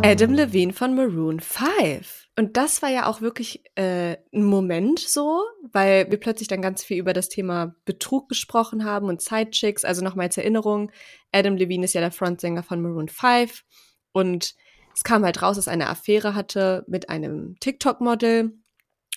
Adam 0.01 0.33
Levine 0.33 0.73
von 0.73 0.95
Maroon 0.95 1.39
5. 1.39 2.28
Und 2.39 2.55
das 2.55 2.81
war 2.81 2.89
ja 2.89 3.05
auch 3.05 3.19
wirklich 3.19 3.65
äh, 3.75 4.15
ein 4.33 4.45
Moment 4.45 4.97
so, 4.99 5.41
weil 5.73 6.09
wir 6.09 6.17
plötzlich 6.21 6.47
dann 6.47 6.61
ganz 6.61 6.85
viel 6.85 6.97
über 6.97 7.11
das 7.11 7.27
Thema 7.27 7.75
Betrug 7.83 8.29
gesprochen 8.29 8.85
haben 8.85 9.09
und 9.09 9.21
Sidechicks. 9.21 9.83
Also 9.83 10.01
nochmal 10.01 10.27
als 10.27 10.37
Erinnerung, 10.37 10.89
Adam 11.33 11.57
Levine 11.57 11.83
ist 11.83 11.95
ja 11.95 11.99
der 11.99 12.13
Frontsänger 12.13 12.63
von 12.63 12.81
Maroon 12.81 13.09
5 13.09 13.65
und 14.13 14.55
es 14.95 15.03
kam 15.03 15.25
halt 15.25 15.41
raus, 15.41 15.57
dass 15.57 15.67
er 15.67 15.73
eine 15.73 15.89
Affäre 15.89 16.33
hatte 16.33 16.85
mit 16.87 17.09
einem 17.09 17.57
TikTok-Model. 17.59 18.53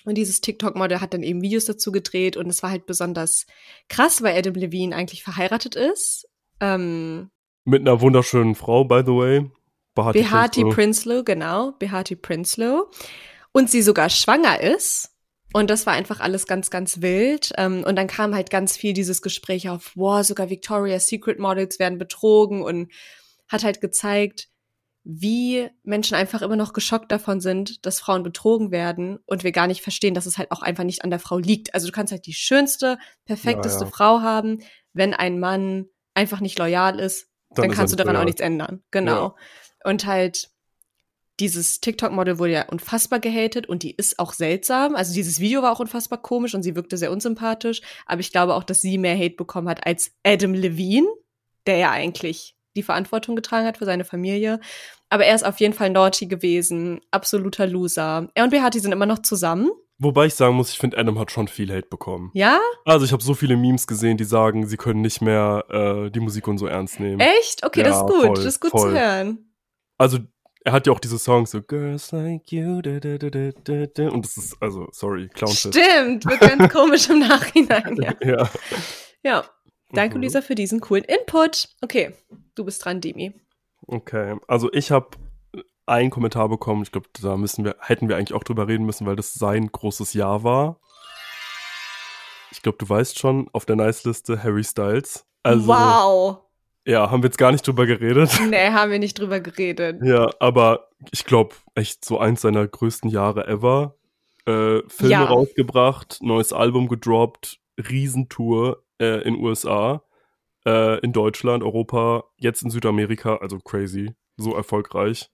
Und 0.03 0.15
dieses 0.17 0.41
TikTok-Model 0.41 0.99
hat 0.99 1.13
dann 1.13 1.23
eben 1.23 1.41
Videos 1.41 1.63
dazu 1.63 1.93
gedreht 1.93 2.35
und 2.35 2.47
es 2.47 2.61
war 2.61 2.71
halt 2.71 2.85
besonders 2.85 3.45
krass, 3.87 4.21
weil 4.21 4.37
Adam 4.37 4.55
Levine 4.55 4.93
eigentlich 4.93 5.23
verheiratet 5.23 5.75
ist. 5.75 6.27
Ähm, 6.59 7.29
Mit 7.63 7.87
einer 7.87 8.01
wunderschönen 8.01 8.55
Frau, 8.55 8.83
by 8.83 9.01
the 9.05 9.13
way. 9.13 9.49
Behati 9.95 10.19
Behati 10.19 10.61
Prinsloo. 10.61 10.73
Prinsloo, 10.73 11.23
genau, 11.23 11.71
Behati 11.73 12.15
Prinsloo. 12.15 12.85
Und 13.51 13.69
sie 13.69 13.81
sogar 13.81 14.09
schwanger 14.09 14.59
ist. 14.61 15.09
Und 15.53 15.69
das 15.69 15.85
war 15.85 15.93
einfach 15.93 16.19
alles 16.19 16.47
ganz, 16.47 16.71
ganz 16.71 17.01
wild. 17.01 17.53
Ähm, 17.57 17.83
und 17.85 17.95
dann 17.95 18.07
kam 18.07 18.33
halt 18.33 18.49
ganz 18.49 18.75
viel 18.75 18.93
dieses 18.93 19.21
Gespräch 19.21 19.69
auf, 19.69 19.91
wow, 19.95 20.25
sogar 20.25 20.49
Victoria's 20.49 21.07
Secret 21.07 21.37
Models 21.37 21.77
werden 21.77 21.99
betrogen 21.99 22.63
und 22.63 22.91
hat 23.47 23.63
halt 23.63 23.79
gezeigt, 23.79 24.49
wie 25.03 25.69
Menschen 25.83 26.15
einfach 26.15 26.41
immer 26.41 26.55
noch 26.55 26.73
geschockt 26.73 27.11
davon 27.11 27.41
sind, 27.41 27.85
dass 27.85 27.99
Frauen 27.99 28.23
betrogen 28.23 28.71
werden 28.71 29.19
und 29.25 29.43
wir 29.43 29.51
gar 29.51 29.67
nicht 29.67 29.81
verstehen, 29.81 30.13
dass 30.13 30.25
es 30.25 30.37
halt 30.37 30.49
auch 30.51 30.61
einfach 30.61 30.85
nicht 30.85 31.03
an 31.03 31.09
der 31.09 31.19
Frau 31.19 31.37
liegt. 31.37 31.73
Also 31.73 31.87
du 31.87 31.91
kannst 31.91 32.11
halt 32.11 32.25
die 32.25 32.33
schönste, 32.33 32.97
perfekteste 33.25 33.81
Ja, 33.81 33.85
ja. 33.85 33.91
Frau 33.91 34.21
haben, 34.21 34.59
wenn 34.93 35.13
ein 35.13 35.39
Mann 35.39 35.87
einfach 36.13 36.39
nicht 36.39 36.57
loyal 36.57 36.99
ist, 36.99 37.27
dann, 37.49 37.69
er 37.69 37.75
kannst 37.75 37.93
du 37.93 37.97
daran 37.97 38.15
auch 38.15 38.19
loyal. 38.19 38.25
nichts 38.25 38.41
ändern. 38.41 38.81
Genau. 38.91 39.35
Und 39.83 40.05
halt 40.05 40.49
dieses 41.39 41.81
TikTok-Model 41.81 42.37
wurde 42.39 42.51
ja 42.53 42.69
unfassbar 42.69 43.19
gehatet 43.19 43.67
und 43.67 43.83
die 43.83 43.95
ist 43.95 44.19
auch 44.19 44.33
seltsam. 44.33 44.95
Also 44.95 45.13
dieses 45.13 45.39
Video 45.39 45.63
war 45.63 45.71
auch 45.71 45.79
unfassbar 45.79 46.21
komisch 46.21 46.53
und 46.53 46.63
sie 46.63 46.75
wirkte 46.75 46.97
sehr 46.97 47.11
unsympathisch. 47.11 47.81
Aber 48.05 48.21
ich 48.21 48.31
glaube 48.31 48.53
auch, 48.53 48.63
dass 48.63 48.81
sie 48.81 48.97
mehr 48.97 49.17
Hate 49.17 49.35
bekommen 49.35 49.67
hat 49.67 49.85
als 49.85 50.11
Adam 50.23 50.53
Levine, 50.53 51.07
der 51.65 51.77
ja 51.77 51.91
eigentlich 51.91 52.55
die 52.75 52.83
Verantwortung 52.83 53.35
getragen 53.35 53.65
hat 53.65 53.77
für 53.77 53.85
seine 53.85 54.05
Familie. 54.05 54.59
Aber 55.09 55.25
er 55.25 55.35
ist 55.35 55.45
auf 55.45 55.59
jeden 55.59 55.73
Fall 55.73 55.89
naughty 55.89 56.27
gewesen, 56.27 57.01
absoluter 57.11 57.67
Loser. 57.67 58.29
Er 58.35 58.43
und 58.43 58.49
Behati 58.49 58.79
sind 58.79 58.91
immer 58.91 59.05
noch 59.05 59.19
zusammen. 59.19 59.69
Wobei 59.99 60.25
ich 60.25 60.35
sagen 60.35 60.55
muss, 60.55 60.71
ich 60.71 60.77
finde, 60.79 60.97
Adam 60.97 61.17
hat 61.19 61.31
schon 61.31 61.47
viel 61.47 61.71
Hate 61.71 61.87
bekommen. 61.87 62.31
Ja? 62.33 62.59
Also 62.83 63.05
ich 63.05 63.11
habe 63.11 63.23
so 63.23 63.35
viele 63.35 63.55
Memes 63.55 63.87
gesehen, 63.87 64.17
die 64.17 64.23
sagen, 64.23 64.67
sie 64.67 64.77
können 64.77 65.01
nicht 65.01 65.21
mehr 65.21 65.65
äh, 65.69 66.11
die 66.11 66.19
Musik 66.19 66.47
und 66.47 66.57
so 66.57 66.65
ernst 66.65 66.99
nehmen. 66.99 67.19
Echt? 67.19 67.63
Okay, 67.63 67.81
Ja, 67.81 67.87
das 67.87 67.97
ist 67.97 68.03
gut. 68.07 68.21
voll, 68.21 68.35
das 68.35 68.45
ist 68.45 68.59
gut 68.59 68.71
voll. 68.71 68.91
zu 68.91 68.99
hören. 68.99 69.52
Also 69.97 70.19
er 70.65 70.71
hat 70.71 70.87
ja 70.87 70.93
auch 70.93 70.99
diese 70.99 71.19
Songs 71.19 71.51
so 71.51 71.61
Girls 71.61 72.11
like 72.11 72.51
you 72.51 72.81
da, 72.81 72.99
da, 72.99 73.17
da, 73.17 74.09
und 74.09 74.25
das 74.25 74.37
ist 74.37 74.57
also 74.61 74.87
sorry 74.91 75.27
Clownshit. 75.29 75.75
Stimmt, 75.75 76.25
wird 76.25 76.39
ganz 76.39 76.73
komisch 76.73 77.09
im 77.09 77.19
Nachhinein. 77.19 77.97
Ja. 78.01 78.13
Ja. 78.21 78.49
ja. 79.23 79.45
Danke, 79.91 80.17
Mhm. 80.17 80.23
Lisa, 80.23 80.41
für 80.41 80.55
diesen 80.55 80.79
coolen 80.81 81.03
Input. 81.03 81.69
Okay, 81.81 82.13
du 82.55 82.63
bist 82.65 82.83
dran, 82.83 82.99
Demi. 82.99 83.33
Okay, 83.85 84.37
also 84.47 84.71
ich 84.73 84.89
habe 84.91 85.09
einen 85.85 86.09
Kommentar 86.09 86.49
bekommen. 86.49 86.81
Ich 86.83 86.91
glaube, 86.91 87.07
da 87.21 87.37
müssen 87.37 87.65
wir 87.65 87.75
hätten 87.79 88.07
wir 88.09 88.15
eigentlich 88.17 88.33
auch 88.33 88.43
drüber 88.43 88.67
reden 88.67 88.85
müssen, 88.85 89.05
weil 89.05 89.15
das 89.17 89.33
sein 89.33 89.71
großes 89.71 90.13
Jahr 90.13 90.43
war. 90.43 90.79
Ich 92.51 92.61
glaube, 92.61 92.77
du 92.77 92.87
weißt 92.87 93.19
schon 93.19 93.49
auf 93.51 93.65
der 93.65 93.75
Nice-Liste 93.75 94.41
Harry 94.41 94.63
Styles. 94.63 95.25
Also 95.43 95.67
wow. 95.67 96.37
Ja, 96.85 97.09
haben 97.09 97.23
wir 97.23 97.27
jetzt 97.27 97.37
gar 97.37 97.51
nicht 97.51 97.65
drüber 97.65 97.85
geredet. 97.85 98.31
Nee, 98.49 98.69
haben 98.71 98.91
wir 98.91 98.99
nicht 98.99 99.17
drüber 99.19 99.39
geredet. 99.39 100.01
Ja, 100.03 100.29
aber 100.39 100.89
ich 101.11 101.25
glaube, 101.25 101.55
echt 101.75 102.03
so 102.05 102.19
eins 102.19 102.41
seiner 102.41 102.67
größten 102.67 103.09
Jahre 103.09 103.47
ever. 103.47 103.95
Äh, 104.45 104.81
Filme 104.89 105.11
Ja. 105.11 105.23
rausgebracht, 105.25 106.17
neues 106.21 106.51
Album 106.51 106.87
gedroppt, 106.89 107.59
Riesentour 107.89 108.83
äh, 108.99 109.21
in 109.27 109.35
USA, 109.35 110.03
äh, 110.65 110.99
in 110.99 111.13
Deutschland, 111.13 111.63
Europa, 111.63 112.25
jetzt 112.37 112.61
in 112.63 112.69
Südamerika, 112.69 113.37
also 113.37 113.59
crazy, 113.59 114.13
so 114.37 114.53
erfolgreich. 114.55 115.29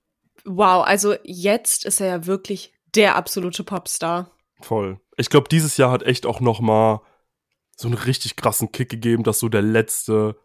Wow, 0.45 0.85
also 0.85 1.15
jetzt 1.23 1.85
ist 1.85 1.99
er 2.01 2.07
ja 2.07 2.25
wirklich 2.27 2.71
der 2.95 3.15
absolute 3.15 3.63
Popstar. 3.63 4.31
Voll. 4.61 4.99
Ich 5.17 5.29
glaube, 5.29 5.49
dieses 5.49 5.77
Jahr 5.77 5.91
hat 5.91 6.03
echt 6.03 6.25
auch 6.25 6.39
noch 6.39 6.59
mal 6.59 7.01
so 7.75 7.87
einen 7.87 7.97
richtig 7.97 8.35
krassen 8.35 8.71
Kick 8.71 8.89
gegeben, 8.89 9.23
dass 9.23 9.39
so 9.39 9.49
der 9.49 9.61
letzte 9.61 10.37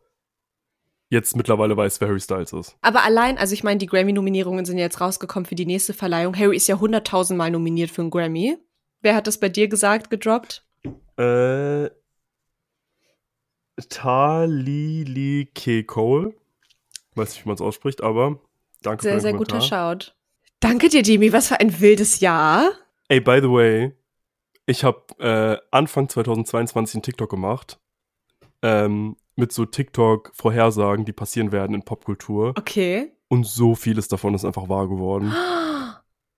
jetzt 1.14 1.36
mittlerweile 1.36 1.76
weiß, 1.76 2.00
wer 2.00 2.08
Harry 2.08 2.20
Styles 2.20 2.52
ist. 2.52 2.76
Aber 2.82 3.04
allein, 3.04 3.38
also 3.38 3.54
ich 3.54 3.64
meine, 3.64 3.78
die 3.78 3.86
Grammy-Nominierungen 3.86 4.64
sind 4.64 4.78
jetzt 4.78 5.00
rausgekommen 5.00 5.46
für 5.46 5.54
die 5.54 5.64
nächste 5.64 5.94
Verleihung. 5.94 6.36
Harry 6.36 6.56
ist 6.56 6.68
ja 6.68 6.78
hunderttausendmal 6.78 7.50
nominiert 7.50 7.90
für 7.90 8.02
einen 8.02 8.10
Grammy. 8.10 8.58
Wer 9.00 9.14
hat 9.14 9.26
das 9.26 9.38
bei 9.38 9.48
dir 9.48 9.68
gesagt, 9.68 10.10
gedroppt? 10.10 10.66
Äh, 11.16 11.88
Talili 13.88 15.50
K. 15.54 15.82
Cole. 15.84 16.34
Weiß 17.14 17.30
nicht, 17.30 17.44
wie 17.44 17.48
man 17.48 17.54
es 17.54 17.60
ausspricht, 17.60 18.02
aber 18.02 18.40
danke 18.82 19.02
Sehr, 19.02 19.14
für 19.14 19.20
sehr 19.20 19.32
den 19.32 19.38
guter. 19.38 19.60
Shout. 19.60 20.12
Danke 20.60 20.88
dir, 20.88 21.02
Demi. 21.02 21.32
Was 21.32 21.48
für 21.48 21.60
ein 21.60 21.80
wildes 21.80 22.20
Jahr. 22.20 22.70
Ey, 23.08 23.20
by 23.20 23.38
the 23.40 23.50
way, 23.50 23.92
ich 24.66 24.84
habe 24.84 25.02
äh, 25.18 25.58
Anfang 25.70 26.08
2022 26.08 26.96
einen 26.96 27.02
TikTok 27.02 27.30
gemacht 27.30 27.78
ähm, 28.62 29.16
mit 29.36 29.52
so 29.52 29.64
TikTok-Vorhersagen, 29.64 31.04
die 31.04 31.12
passieren 31.12 31.52
werden 31.52 31.74
in 31.74 31.82
Popkultur. 31.84 32.54
Okay. 32.58 33.12
Und 33.28 33.46
so 33.46 33.74
vieles 33.74 34.08
davon 34.08 34.34
ist 34.34 34.44
einfach 34.44 34.68
wahr 34.68 34.88
geworden. 34.88 35.32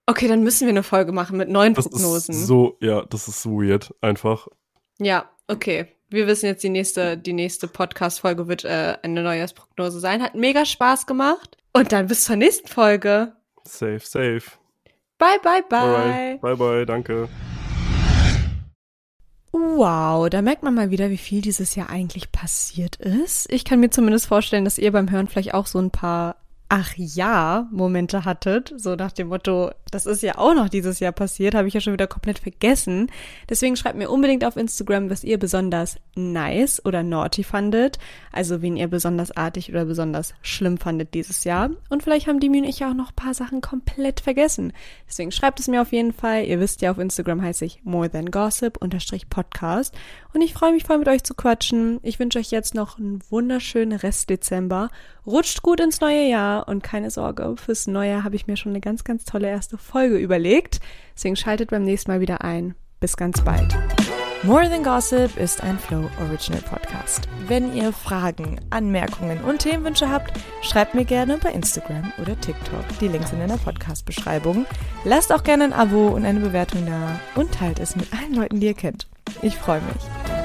Okay, 0.09 0.29
dann 0.29 0.45
müssen 0.45 0.67
wir 0.67 0.73
eine 0.73 0.85
Folge 0.85 1.11
machen 1.11 1.37
mit 1.37 1.49
neuen 1.49 1.75
Das 1.75 1.89
Prognosen. 1.89 2.33
ist 2.33 2.47
so, 2.47 2.77
ja, 2.81 3.05
das 3.07 3.27
ist 3.27 3.43
so 3.43 3.61
weird, 3.61 3.93
einfach. 4.01 4.47
Ja, 5.01 5.29
okay. 5.49 5.89
Wir 6.09 6.29
wissen 6.29 6.47
jetzt, 6.47 6.63
die 6.63 6.69
nächste, 6.69 7.19
die 7.19 7.33
nächste 7.33 7.67
Podcast-Folge 7.67 8.47
wird 8.47 8.65
äh, 8.65 8.97
eine 9.03 9.25
Neujahrsprognose 9.25 9.99
sein. 9.99 10.23
Hat 10.23 10.37
mega 10.37 10.65
Spaß 10.65 11.07
gemacht. 11.07 11.57
Und 11.73 11.91
dann 11.91 12.07
bis 12.07 12.23
zur 12.23 12.37
nächsten 12.37 12.69
Folge. 12.69 13.33
Safe, 13.65 13.99
safe. 13.99 14.43
Bye, 15.19 15.41
bye, 15.43 15.65
bye. 15.69 15.79
Alright, 15.81 16.41
bye, 16.41 16.57
bye, 16.57 16.87
danke. 16.87 17.29
Wow, 19.59 20.29
da 20.29 20.43
merkt 20.43 20.63
man 20.63 20.75
mal 20.75 20.91
wieder, 20.91 21.09
wie 21.09 21.17
viel 21.17 21.41
dieses 21.41 21.77
Jahr 21.77 21.89
eigentlich 21.89 22.31
passiert 22.31 22.97
ist. 22.97 23.51
Ich 23.51 23.65
kann 23.65 23.81
mir 23.81 23.89
zumindest 23.89 24.27
vorstellen, 24.27 24.67
dass 24.67 24.77
ihr 24.77 24.93
beim 24.93 25.11
Hören 25.11 25.29
vielleicht 25.29 25.55
auch 25.55 25.67
so 25.67 25.79
ein 25.79 25.91
paar 25.91 26.37
Ach 26.69 26.95
ja 26.97 27.69
Momente 27.71 28.25
hattet. 28.25 28.75
So 28.77 28.97
nach 28.97 29.13
dem 29.13 29.29
Motto, 29.29 29.71
das 29.93 30.05
ist 30.05 30.23
ja 30.23 30.37
auch 30.37 30.53
noch 30.53 30.69
dieses 30.69 30.99
Jahr 30.99 31.13
passiert, 31.13 31.55
habe 31.55 31.69
ich 31.69 31.75
ja 31.75 31.81
schon 31.81 31.93
wieder 31.93 32.09
komplett 32.09 32.41
vergessen. 32.41 33.09
Deswegen 33.49 33.77
schreibt 33.77 33.97
mir 33.97 34.11
unbedingt 34.11 34.45
auf 34.45 34.57
Instagram, 34.57 35.09
was 35.09 35.23
ihr 35.23 35.39
besonders 35.39 35.97
nice 36.17 36.85
oder 36.85 37.05
naughty 37.05 37.45
fandet. 37.45 38.01
Also 38.33 38.63
wen 38.63 38.77
ihr 38.77 38.89
besonders 38.89 39.31
artig 39.31 39.71
oder 39.71 39.85
besonders 39.85 40.35
schlimm 40.43 40.77
fandet 40.77 41.15
dieses 41.15 41.45
Jahr. 41.45 41.71
Und 41.89 42.03
vielleicht 42.03 42.27
haben 42.27 42.41
Demi 42.41 42.59
und 42.59 42.65
ich 42.65 42.81
ja 42.81 42.91
auch 42.91 42.95
noch 42.95 43.15
paar 43.15 43.35
Sachen 43.35 43.61
komplett 43.61 44.19
vergessen. 44.19 44.73
Deswegen 45.09 45.31
schreibt 45.31 45.61
es 45.61 45.69
mir 45.69 45.83
auf 45.83 45.93
jeden 45.93 46.13
Fall. 46.13 46.47
Ihr 46.47 46.59
wisst 46.59 46.83
ja, 46.83 46.91
auf 46.91 46.99
Instagram 46.99 47.43
heiße 47.43 47.65
ich 47.65 47.81
more 47.85 48.11
than 48.11 48.33
gossip 48.33 48.81
podcast. 49.31 49.95
Und 50.35 50.43
ich 50.43 50.53
freue 50.53 50.73
mich 50.73 50.83
voll 50.83 50.99
mit 50.99 51.09
euch 51.09 51.23
zu 51.23 51.35
quatschen. 51.35 52.01
Ich 52.03 52.19
wünsche 52.19 52.41
euch 52.41 52.51
jetzt 52.51 52.75
noch 52.75 52.99
einen 52.99 53.21
wunderschönen 53.31 53.97
Rest 53.97 54.29
Dezember. 54.31 54.91
Rutscht 55.27 55.63
gut 55.63 55.81
ins 55.81 56.01
neue 56.01 56.29
Jahr 56.29 56.69
und 56.69 56.85
keine 56.85 57.11
Sorge, 57.11 57.57
fürs 57.57 57.89
neue 57.89 58.23
habe 58.23 58.37
ich 58.37 58.47
mir 58.47 58.57
schon 58.57 58.71
eine 58.71 58.81
ganz, 58.81 59.03
ganz 59.03 59.25
tolle 59.25 59.49
erste 59.49 59.77
Folge 59.77 60.19
überlegt. 60.19 60.79
Deswegen 61.17 61.35
schaltet 61.35 61.71
beim 61.71 61.83
nächsten 61.83 62.13
Mal 62.13 62.21
wieder 62.21 62.43
ein. 62.43 62.77
Bis 63.01 63.17
ganz 63.17 63.41
bald. 63.41 63.77
More 64.45 64.71
Than 64.71 64.85
Gossip 64.85 65.37
ist 65.37 65.65
ein 65.65 65.81
Flow 65.81 66.09
Original 66.21 66.63
Podcast. 66.63 67.29
Wenn 67.49 67.75
ihr 67.75 67.93
Fragen, 67.93 68.61
Anmerkungen 68.71 69.43
und 69.43 69.59
Themenwünsche 69.59 70.09
habt, 70.09 70.39
schreibt 70.63 70.95
mir 70.95 71.05
gerne 71.05 71.39
bei 71.39 71.51
Instagram 71.51 72.13
oder 72.23 72.39
TikTok. 72.41 72.85
Die 73.01 73.09
Links 73.09 73.31
sind 73.31 73.41
in 73.41 73.49
der 73.49 73.57
Podcast-Beschreibung. 73.57 74.65
Lasst 75.05 75.33
auch 75.33 75.43
gerne 75.43 75.65
ein 75.65 75.73
Abo 75.73 76.07
und 76.09 76.25
eine 76.25 76.39
Bewertung 76.39 76.87
da 76.87 77.19
und 77.35 77.53
teilt 77.53 77.81
es 77.81 77.97
mit 77.97 78.13
allen 78.13 78.35
Leuten, 78.35 78.61
die 78.61 78.67
ihr 78.67 78.75
kennt. 78.75 79.09
Ich 79.43 79.57
freue 79.57 79.81
mich. 79.81 80.36